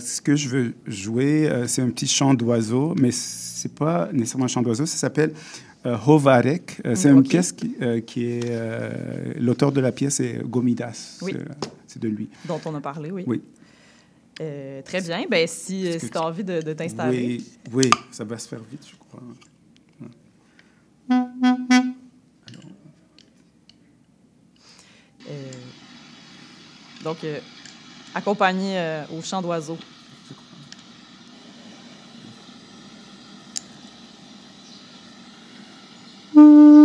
[0.00, 4.48] ce que je veux jouer, c'est un petit chant d'oiseau, mais c'est pas nécessairement un
[4.48, 5.32] chant d'oiseau, ça s'appelle
[5.84, 6.80] Hovarek.
[6.86, 8.44] Euh, c'est une pièce qui, euh, qui est...
[8.50, 11.18] euh, L'auteur de la pièce est Gomidas.
[11.22, 11.32] Oui.
[11.86, 12.28] C'est- de lui.
[12.48, 13.22] Dont on a parlé, oui.
[13.24, 13.40] Oui.
[14.40, 15.24] Euh, très bien.
[15.30, 17.38] Ben, si, si tu as envie de, de t'installer.
[17.72, 19.22] Oui, oui, ça va se faire vite, je crois.
[25.28, 25.50] Euh,
[27.02, 27.38] donc, euh,
[28.14, 29.78] accompagné euh, au chant d'oiseau.
[36.34, 36.83] Mm-hmm.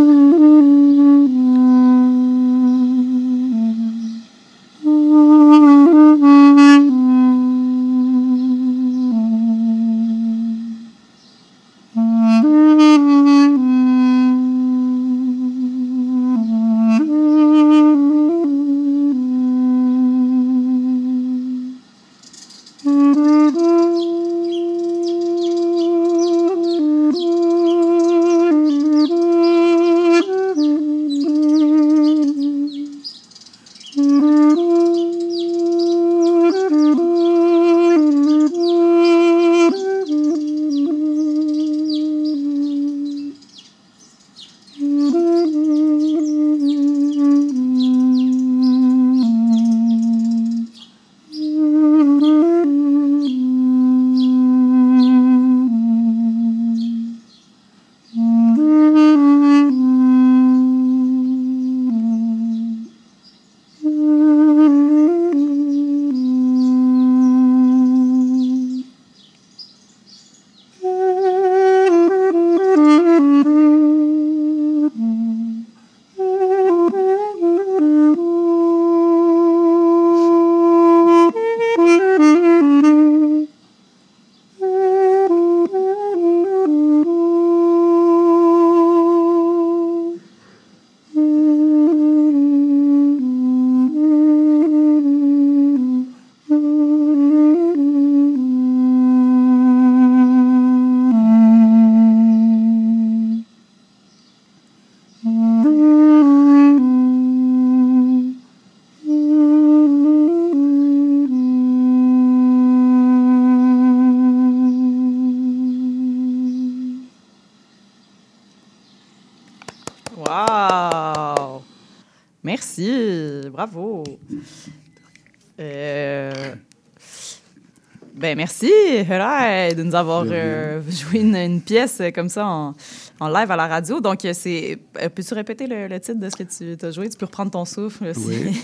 [129.90, 132.74] Nous avoir euh, joué une, une pièce comme ça en,
[133.20, 134.00] en live à la radio.
[134.00, 134.78] Donc, euh, c'est.
[135.00, 136.44] euh, Peux-tu répéter le, le titre de ce que
[136.78, 137.08] tu as joué?
[137.08, 138.26] Tu peux reprendre ton souffle aussi.
[138.26, 138.60] Oui.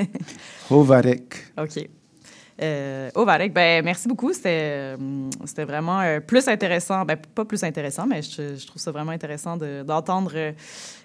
[0.70, 1.34] Hovarek.
[1.58, 1.88] OK.
[2.60, 4.32] Euh, Ovarek, ben merci beaucoup.
[4.32, 4.96] C'était, euh,
[5.44, 7.04] c'était vraiment euh, plus intéressant.
[7.04, 10.32] Ben, pas plus intéressant, mais je, je trouve ça vraiment intéressant de- d'entendre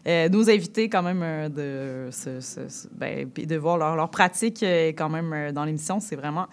[0.07, 4.63] euh, nos invités quand même de, ce- ce- ce- ben, de voir leur, leur pratique
[4.97, 5.99] quand même dans l'émission.
[5.99, 6.47] C'est vraiment,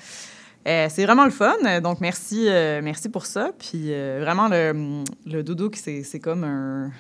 [0.67, 1.81] euh, c'est vraiment le fun.
[1.81, 3.53] Donc merci, euh, merci pour ça.
[3.59, 6.91] Puis euh, vraiment le, le doudou, c'est, comme un,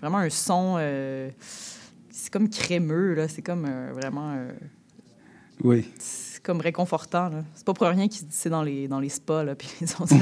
[0.00, 0.78] vraiment un son.
[2.10, 3.28] c'est comme crémeux là.
[3.28, 4.36] C'est comme vraiment.
[5.62, 5.88] Oui.
[6.46, 7.30] Comme réconfortant.
[7.56, 9.42] C'est pas pour rien qu'ils c'est dans les, dans les spas.
[9.42, 10.14] Là, puis ils ont ça.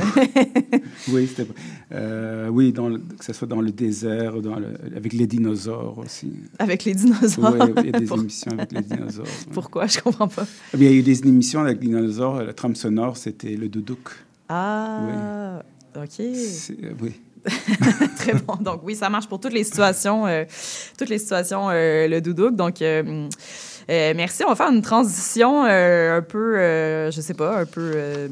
[1.12, 1.46] Oui, c'était-
[1.92, 5.98] euh, oui dans le- que ce soit dans le désert, dans le- avec les dinosaures
[5.98, 6.32] aussi.
[6.58, 7.54] Avec les dinosaures.
[7.60, 9.26] Oui, il y a des Pour- émissions avec les dinosaures.
[9.52, 9.86] Pourquoi?
[9.86, 10.46] Je comprends pas.
[10.72, 12.42] Eh bien, il y a eu des émissions avec les dinosaures.
[12.42, 14.08] La trame sonore, c'était le doudouk.
[14.48, 15.62] Ah,
[15.96, 16.08] OK.
[16.34, 17.12] C'est- euh, Oui.
[18.16, 18.56] Très bon.
[18.58, 20.44] Donc, oui, ça marche pour toutes les situations, euh,
[20.98, 22.56] toutes les situations, euh, le doudouk.
[22.56, 22.80] Donc,
[23.90, 24.42] euh, merci.
[24.44, 28.28] On va faire une transition euh, un peu, euh, je sais pas, un peu euh,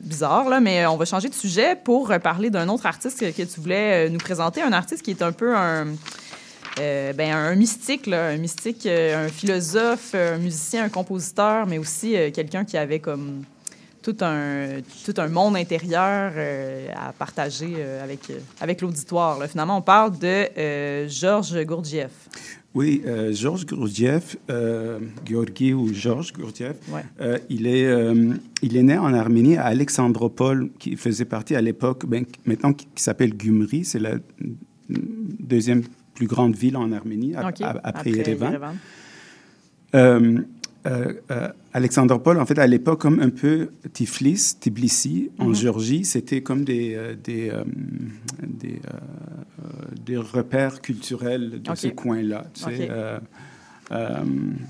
[0.00, 4.10] bizarre, mais on va changer de sujet pour parler d'un autre artiste que, tu voulais
[4.10, 4.62] nous présenter.
[4.62, 5.86] Un artiste qui est un peu un.
[6.80, 12.64] euh, ben, un mystique, un mystique, un philosophe, un musicien, un compositeur, mais aussi quelqu'un
[12.64, 13.44] qui avait comme
[14.02, 16.32] tout un, tout un monde intérieur
[16.94, 18.20] à partager avec,
[18.60, 19.42] avec l'auditoire.
[19.46, 22.10] Finalement, on parle de Georges Gurdjieff.
[22.78, 27.00] Oui, euh, Georges Gurdjieff, euh, Georgi ou Georges Gurdjieff, Ouais.
[27.22, 31.62] euh, il, est, euh, il est né en Arménie, à Alexandropol, qui faisait partie à
[31.62, 34.16] l'époque, ben, maintenant qui, qui s'appelle Gumri, c'est la
[34.90, 35.82] deuxième
[36.14, 38.74] plus grande ville en Arménie, après, Yerevan.
[41.72, 45.54] Alexandropol, en fait, à l'époque, comme un peu Tiflis, Tbilissi, en Mhm.
[45.54, 47.50] Géorgie, c'était comme des, des,
[48.46, 48.80] des,
[50.06, 51.76] des repères culturels de Ok.
[51.76, 52.46] ce coin-là.
[52.54, 53.18] tu sais, euh,
[53.92, 54.14] euh,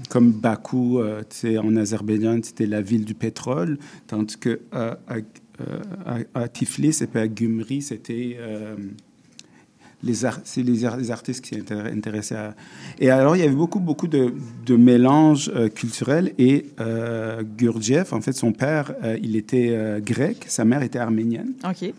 [0.09, 1.23] comme Bakou, euh,
[1.63, 5.17] en Azerbaïdjan, c'était la ville du pétrole, tandis que euh, à,
[6.07, 8.39] à- à Tiflis et puis à Gumri, c'était
[10.03, 12.55] les, artistes qui intéressés à...
[12.99, 14.35] Et alors, il y avait beaucoup, beaucoup de,
[14.67, 16.33] de mélanges euh, culturels.
[16.39, 21.55] Et euh, Gurdjieff, en fait, son père, euh, il était grec, sa mère était arménienne.
[21.65, 21.93] OK.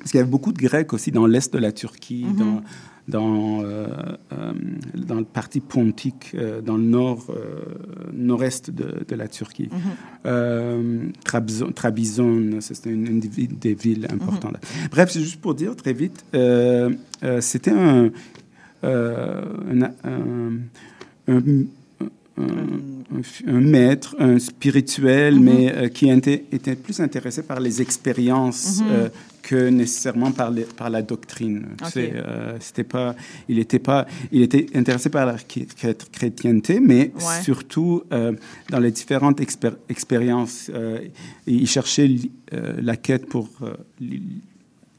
[0.00, 2.36] Parce qu'il y avait beaucoup de Grecs aussi dans l'est de la Turquie, Mhm.
[2.36, 2.62] dans,
[3.08, 3.86] dans, euh,
[4.32, 4.52] euh,
[4.94, 7.60] dans le parti pontique, euh, dans le nord, euh,
[8.12, 9.68] nord-est de, de la Turquie.
[10.24, 11.12] Mhm.
[11.24, 14.56] Trabzon, Trabzon, c'était une, une des villes- villes importantes.
[14.90, 16.24] Bref, c'est juste pour dire très vite,
[17.40, 18.10] c'était un,
[18.82, 19.90] un,
[23.46, 25.44] un- maître, un spirituel, Mhm.
[25.44, 29.10] mais qui était, était plus intéressé par les expériences Mhm.
[29.42, 31.66] Que nécessairement par, les- par la doctrine.
[31.96, 33.14] Euh, c'était pas,
[33.48, 37.42] il était pas, il était intéressé par la chré- chré- chrétienté, mais Ouais.
[37.42, 38.32] surtout euh,
[38.70, 40.70] dans les différentes expér- expériences.
[40.74, 41.00] euh,
[41.46, 42.10] il cherchait
[42.52, 43.48] la quête pour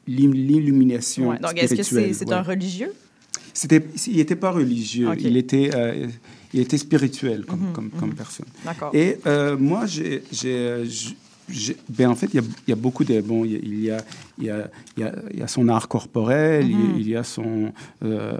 [0.07, 1.39] l'illumination Ouais.
[1.39, 2.33] Donc, est-ce que c'est ouais.
[2.33, 2.93] un religieux?
[4.07, 5.69] Il n'était pas religieux, il, était,
[6.53, 8.45] il était spirituel comme, comme, comme personne.
[8.65, 8.91] D'accord.
[8.93, 9.17] Et
[9.59, 10.23] moi, j'ai,
[11.89, 13.19] ben, en fait, il y a, il y a beaucoup de...
[13.21, 13.51] Bon, il
[13.83, 13.97] y a,
[14.37, 16.99] il y a, il y a, il y son art corporel, il y a- Mhm.
[16.99, 17.73] il y a son...
[18.03, 18.37] euh,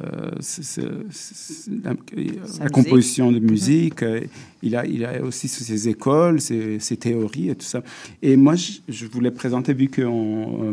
[1.84, 4.22] la, composition de musique, euh,
[4.64, 7.84] il, a, il a aussi ses écoles, ses, ses théories et tout ça.
[8.22, 10.72] Et moi, je, je voulais présenter, vu que euh,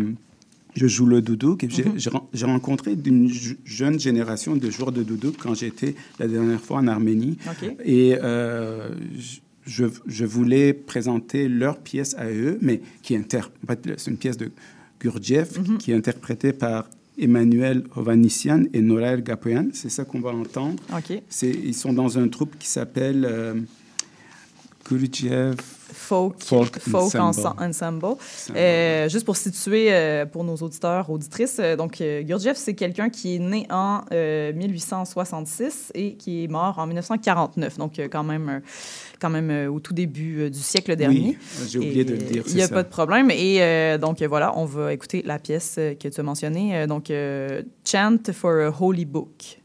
[0.76, 1.92] je joue le doudouk, et j'ai, Mhm.
[1.96, 6.28] j'ai ren- j'ai rencontré une je- jeune génération de joueurs de doudouk quand j'étais la
[6.28, 7.36] dernière fois en Arménie.
[7.84, 9.38] Et euh, je,
[10.06, 13.14] je voulais présenter leur pièce à eux, mais qui
[13.98, 14.50] c'est une pièce de
[15.00, 15.78] Gurdjieff Mhm.
[15.78, 16.88] qui est interprétée par
[17.18, 19.66] Emmanuel Hovhannissian et Noël Gapoyan.
[19.72, 20.80] C'est ça qu'on va entendre.
[21.42, 23.54] Ils sont dans un troupe qui s'appelle euh,
[24.88, 28.16] Gurdjieff Folk, Folk folk Ensemble.
[28.54, 33.36] Euh, juste pour situer euh, pour nos auditeurs, auditrices, euh, donc Gurdjieff, c'est quelqu'un qui
[33.36, 38.60] est né en euh, 1866 et qui est mort en 1949, donc quand même,
[39.20, 41.36] quand même au tout début du siècle dernier.
[41.38, 42.42] Oui, j'ai oublié Et, de le dire.
[42.48, 42.74] Il n'y a ça.
[42.74, 43.30] pas de problème.
[43.30, 47.12] Et donc voilà, on va écouter la pièce que tu as mentionnée, donc
[47.84, 49.58] Chant for a Holy Book.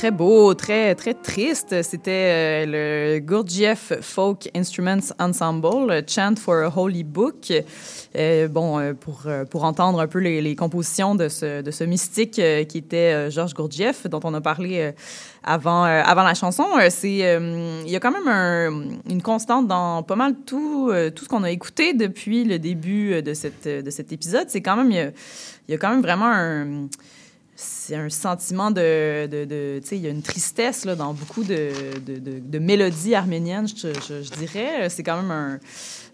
[0.00, 1.82] Très beau, très, très triste.
[1.82, 7.52] C'était euh, le Gurdjieff Folk Instruments Ensemble, Chant for a Holy Book.
[8.16, 11.84] Euh, bon, euh, pour, euh, pour entendre un peu les, compositions de ce, de ce
[11.84, 14.92] mystique euh, qui était euh, Georges Gurdjieff, dont on a parlé euh,
[15.44, 16.64] avant, euh, avant la chanson.
[16.78, 20.88] Euh, c'est, euh, il y a quand même un- une constante dans pas mal tout,
[20.90, 24.46] euh, tout ce qu'on a écouté depuis le début euh, de, cette, de cet épisode.
[24.48, 26.88] C'est quand même, il y a quand même vraiment un
[27.90, 31.70] c'est un sentiment de, tu sais, il y a une tristesse là, dans beaucoup de,
[32.06, 34.88] de, mélodies arméniennes, je, dirais.
[34.88, 35.58] C'est quand même un,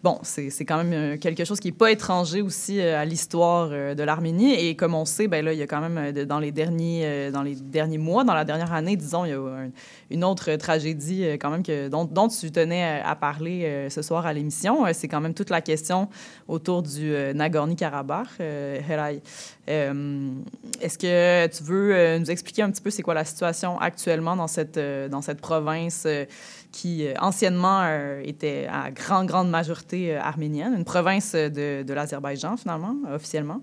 [0.07, 3.71] bon, c'est quand même euh, quelque chose qui n'est pas étranger aussi euh, à l'histoire
[3.73, 4.55] euh, de l'Arménie.
[4.55, 7.43] Et comme on sait, ben là, il y a quand même dans les derniers, dans
[7.43, 9.71] les derniers mois, dans la dernière année, disons, il y a un-
[10.11, 14.85] une autre tragédie quand même dont, dont tu tenais à, parler ce soir à l'émission.
[14.93, 16.09] C'est quand même toute la question
[16.47, 19.21] autour du Nagorno-Karabakh, Heray.
[19.67, 24.37] Est-ce que tu veux euh, nous expliquer un petit peu c'est quoi la situation actuellement
[24.37, 26.25] dans cette, euh, dans cette province euh,
[26.73, 27.81] qui euh, anciennement
[28.23, 33.61] était à grande, grande majorité arménienne, une province de, de l'Azerbaïdjan finalement, officiellement?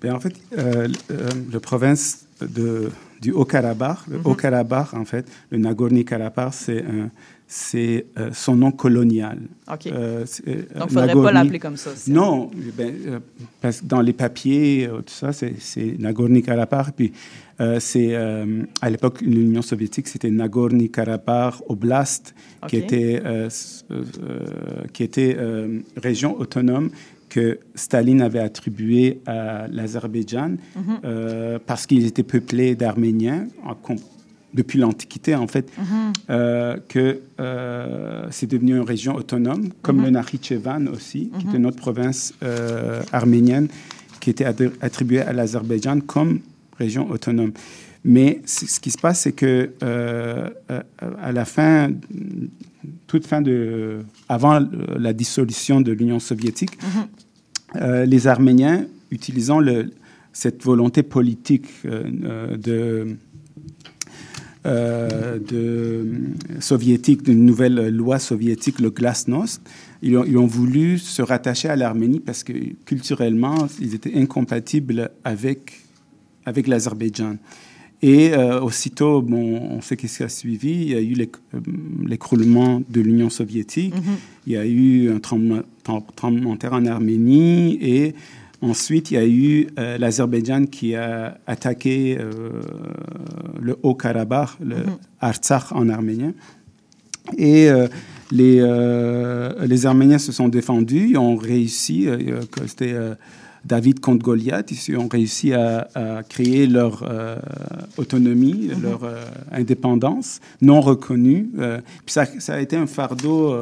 [0.00, 2.90] Ben, en fait, la province de,
[3.20, 4.26] du Haut-Karabakh, le Mhm.
[4.26, 7.10] Haut-Karabakh, en fait, le Nagorno-Karabakh, c'est un-
[7.54, 9.38] c'est euh, son nom colonial.
[9.70, 9.86] OK.
[9.86, 11.90] Euh, euh, Donc, il ne faudrait pas l'appeler comme ça.
[12.08, 13.20] Non, ben,
[13.60, 16.92] parce que dans les papiers, tout ça, c'est Nagorno-Karabakh.
[16.96, 17.12] Puis
[17.78, 22.34] c'est à l'époque l'Union soviétique, c'était Nagorno-Karabakh Oblast,
[22.68, 23.22] qui était
[24.94, 25.36] qui était
[25.96, 26.88] région autonome
[27.28, 31.58] que Staline avait attribuée à l'Azerbaïdjan Mhm.
[31.66, 33.74] parce qu'ils étaient peuplés d'Arméniens en
[34.54, 36.12] depuis l'Antiquité, en fait, Mhm.
[36.30, 40.04] euh, que euh, c'est devenu une région autonome, comme Mhm.
[40.04, 41.50] le Nakhichevan aussi, qui Mhm.
[41.50, 43.68] était notre province euh, arménienne,
[44.20, 44.44] qui était
[44.80, 46.40] attribuée à l'Azerbaïdjan comme
[46.78, 47.52] région autonome.
[48.04, 49.70] Mais ce qui se passe, c'est que
[51.22, 51.90] à la fin,
[53.06, 54.60] toute fin de, avant
[54.96, 56.72] la dissolution de l'Union soviétique,
[57.80, 59.90] les Arméniens, utilisant le,
[60.32, 63.16] cette volonté politique de,
[64.64, 66.06] de
[66.60, 69.60] soviétique, d'une nouvelle loi soviétique, le glasnost,
[70.02, 72.52] ils ont, ils ont voulu se rattacher à l'Arménie parce que
[72.84, 75.72] culturellement, ils étaient incompatibles avec,
[76.44, 77.36] avec l'Azerbaïdjan.
[78.04, 80.72] Et euh, aussitôt, bon, on sait qu'est-ce qui a suivi.
[80.72, 81.60] Il y a eu l'éc- euh,
[82.04, 83.94] l'écroulement de l'Union soviétique.
[83.94, 84.02] Mhm.
[84.48, 87.78] Il y a eu un tremblement, trem- tremblement de terre en Arménie.
[87.80, 88.14] Et
[88.62, 92.32] ensuite, il y a eu euh, l'Azerbaïdjan qui a attaqué euh,
[93.60, 94.96] le Haut-Karabakh, le Mhm.
[95.20, 96.32] Artsakh en arménien.
[97.36, 97.86] Et euh,
[98.30, 98.56] les,
[99.66, 102.06] les Arméniens se sont défendus, ils ont réussi,
[102.66, 102.94] c'était
[103.64, 107.04] David contre Goliath, ils ont réussi à, à créer leur
[107.98, 108.82] autonomie, Mhm.
[108.82, 109.00] leur
[109.52, 111.50] indépendance non reconnue.
[112.06, 113.54] Puis ça, ça a été un fardeau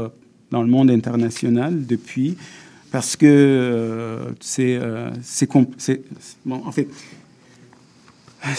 [0.53, 2.37] dans le monde international depuis,
[2.91, 6.03] parce que euh, c'est euh, c'est compl- c'est-
[6.45, 6.89] bon, en fait,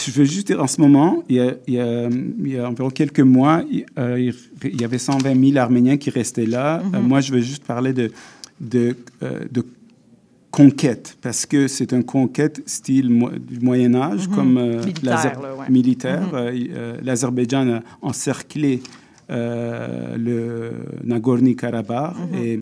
[0.06, 2.58] je veux juste dire, en ce moment, il y a, il y a- il y
[2.60, 4.32] a environ quelques mois, il, euh,
[4.64, 6.82] il- y avait 120 000 Arméniens qui restaient là.
[6.84, 7.02] Mhm.
[7.08, 8.12] Moi, je veux juste parler de,
[8.60, 8.96] de,
[9.52, 9.66] de
[10.52, 14.36] conquête, parce que c'est une conquête style mo- du Moyen Âge, Mhm.
[14.36, 15.70] comme Militaire, l'Azer- là, ouais.
[15.70, 16.22] militaire.
[16.34, 17.04] Mhm.
[17.04, 18.82] L'Azerbaïdjan a encerclé
[19.30, 20.72] le
[21.04, 22.62] Nagorno-Karabakh et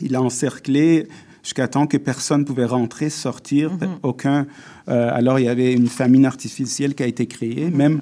[0.00, 1.08] il a encerclé
[1.42, 3.78] jusqu'à temps que personne ne pouvait rentrer, sortir, Mhm.
[4.02, 4.46] aucun.
[4.88, 7.70] euh, alors il y avait une famine artificielle qui a été créée.
[7.70, 8.00] Même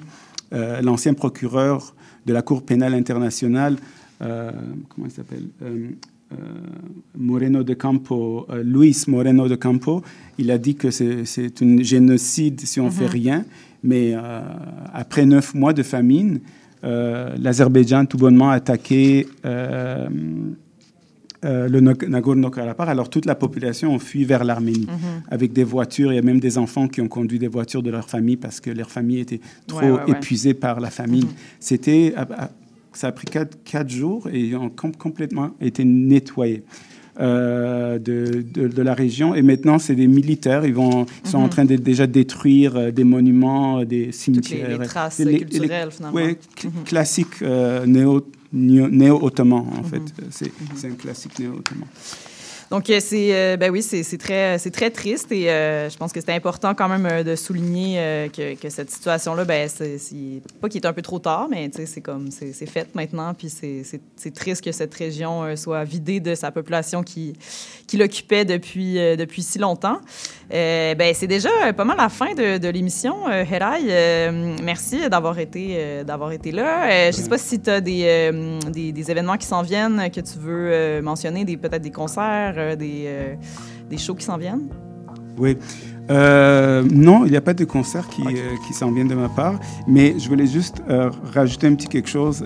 [0.53, 1.93] euh, l'ancien procureur
[2.25, 3.75] de la Cour pénale internationale,
[4.21, 4.51] euh,
[4.89, 5.47] comment il s'appelle
[7.17, 10.03] Moreno de Campo, Luis Moreno de Campo,
[10.37, 12.95] il a dit que c'est un génocide si on ne Mhm.
[12.95, 13.45] fait rien.
[13.83, 14.13] Mais
[14.93, 16.39] après neuf mois de famine,
[16.83, 19.27] l'Azerbaïdjan tout bonnement a attaqué
[21.45, 22.89] euh, le Nag- Nagorno-Karabakh.
[22.89, 25.21] Alors toute la population a fui vers l'Arménie Mhm.
[25.29, 26.11] avec des voitures.
[26.11, 28.59] Il y a même des enfants qui ont conduit des voitures de leur famille parce
[28.59, 30.11] que leur famille était trop Ouais, ouais, ouais.
[30.11, 31.25] épuisée par la famine.
[31.25, 31.29] Mhm.
[31.59, 32.13] C'était,
[32.93, 36.63] ça a pris quatre, quatre jours et ils ont com- complètement été nettoyés.
[37.19, 41.39] Euh, de, de, de la région et maintenant c'est des militaires ils vont ils sont
[41.39, 41.45] Mhm.
[41.45, 45.19] en train de déjà détruire euh, des monuments euh, des Toutes les, cimetières les traces
[45.19, 46.15] Les- les- culturelles, finalement.
[46.17, 46.83] oui, Mhm.
[46.85, 49.89] classique euh, néo, néo- néo-ottoman, en Mhm.
[49.91, 50.01] fait.
[50.29, 51.87] C'est c'est un classique néo-ottoman.
[52.69, 56.19] Donc, euh, c'est, euh, ben oui, c'est très, très triste et euh, je pense que
[56.19, 59.97] c'est important quand même de souligner que, que cette situation-là, ben, c'est,
[60.59, 64.31] pas qu'il est un peu trop tard, mais c'est comme, c'est, fait maintenant, puis c'est,
[64.33, 67.33] triste que cette région soit vidée de sa population qui,
[67.87, 69.99] qui l'occupait depuis, depuis si longtemps.
[70.49, 73.15] Ben, c'est déjà pas mal la fin de, de l'émission.
[73.29, 77.11] Euh, merci d'avoir été, d'avoir été là.
[77.11, 78.31] Je sais pas si tu as des,
[78.71, 82.75] des, des événements qui s'en viennent que tu veux mentionner, des, peut-être des concerts, euh,
[82.75, 83.35] des, euh,
[83.89, 84.67] des shows qui s'en viennent?
[85.37, 85.57] Oui.
[86.09, 89.29] Euh, non, il n'y a pas de concert qui, euh, qui s'en vient de ma
[89.29, 92.45] part, mais je voulais juste euh, rajouter un petit quelque chose.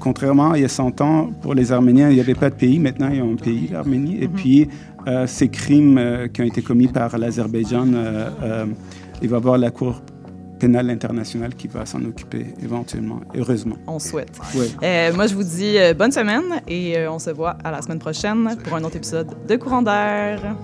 [0.00, 2.54] Contrairement à il y a 100 ans, pour les Arméniens, il n'y avait pas de
[2.54, 2.78] pays.
[2.78, 4.18] Maintenant, il y a un pays, l'Arménie.
[4.20, 4.68] Et puis,
[5.06, 7.86] euh, ces crimes qui ont été commis par l'Azerbaïdjan,
[9.22, 10.02] il va y avoir la Cour
[10.62, 13.76] pénale internationale qui va s'en occuper éventuellement, heureusement.
[13.88, 14.38] On souhaite.
[14.80, 17.82] Euh, moi, je vous dis euh, bonne semaine et euh, on se voit à la
[17.82, 20.54] semaine prochaine pour un autre épisode de Courant d'air.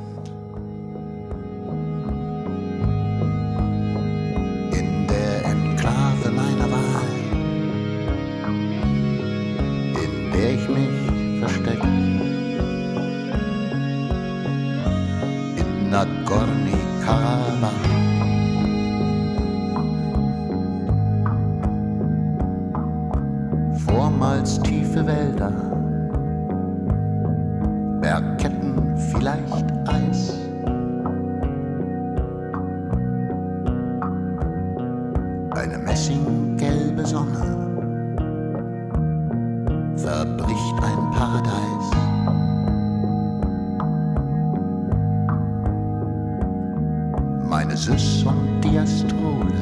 [48.25, 49.55] Und Diastole,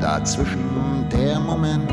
[0.00, 1.88] dazwischen der Moment.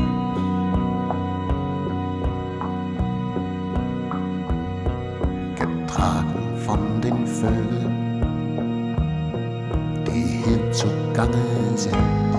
[5.56, 8.02] Getragen von den Vögeln
[10.12, 12.31] die hier zugange sind.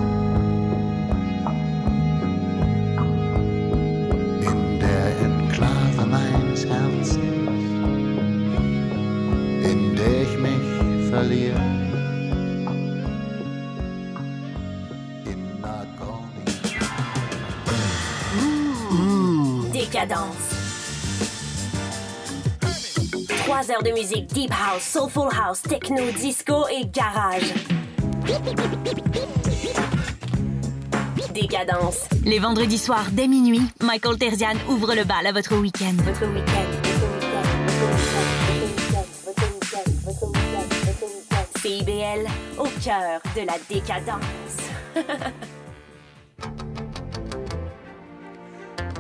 [20.04, 20.36] Décadence.
[23.46, 27.54] Trois heures de musique deep house, soulful house, techno, disco et garage.
[31.34, 32.00] Décadence.
[32.26, 35.94] Les vendredis soirs, dès minuit, Michael Terzian ouvre le bal à votre week-end.
[36.00, 36.68] Votre week-end.
[41.62, 42.28] CIBL,
[42.60, 44.20] au cœur de la décadence.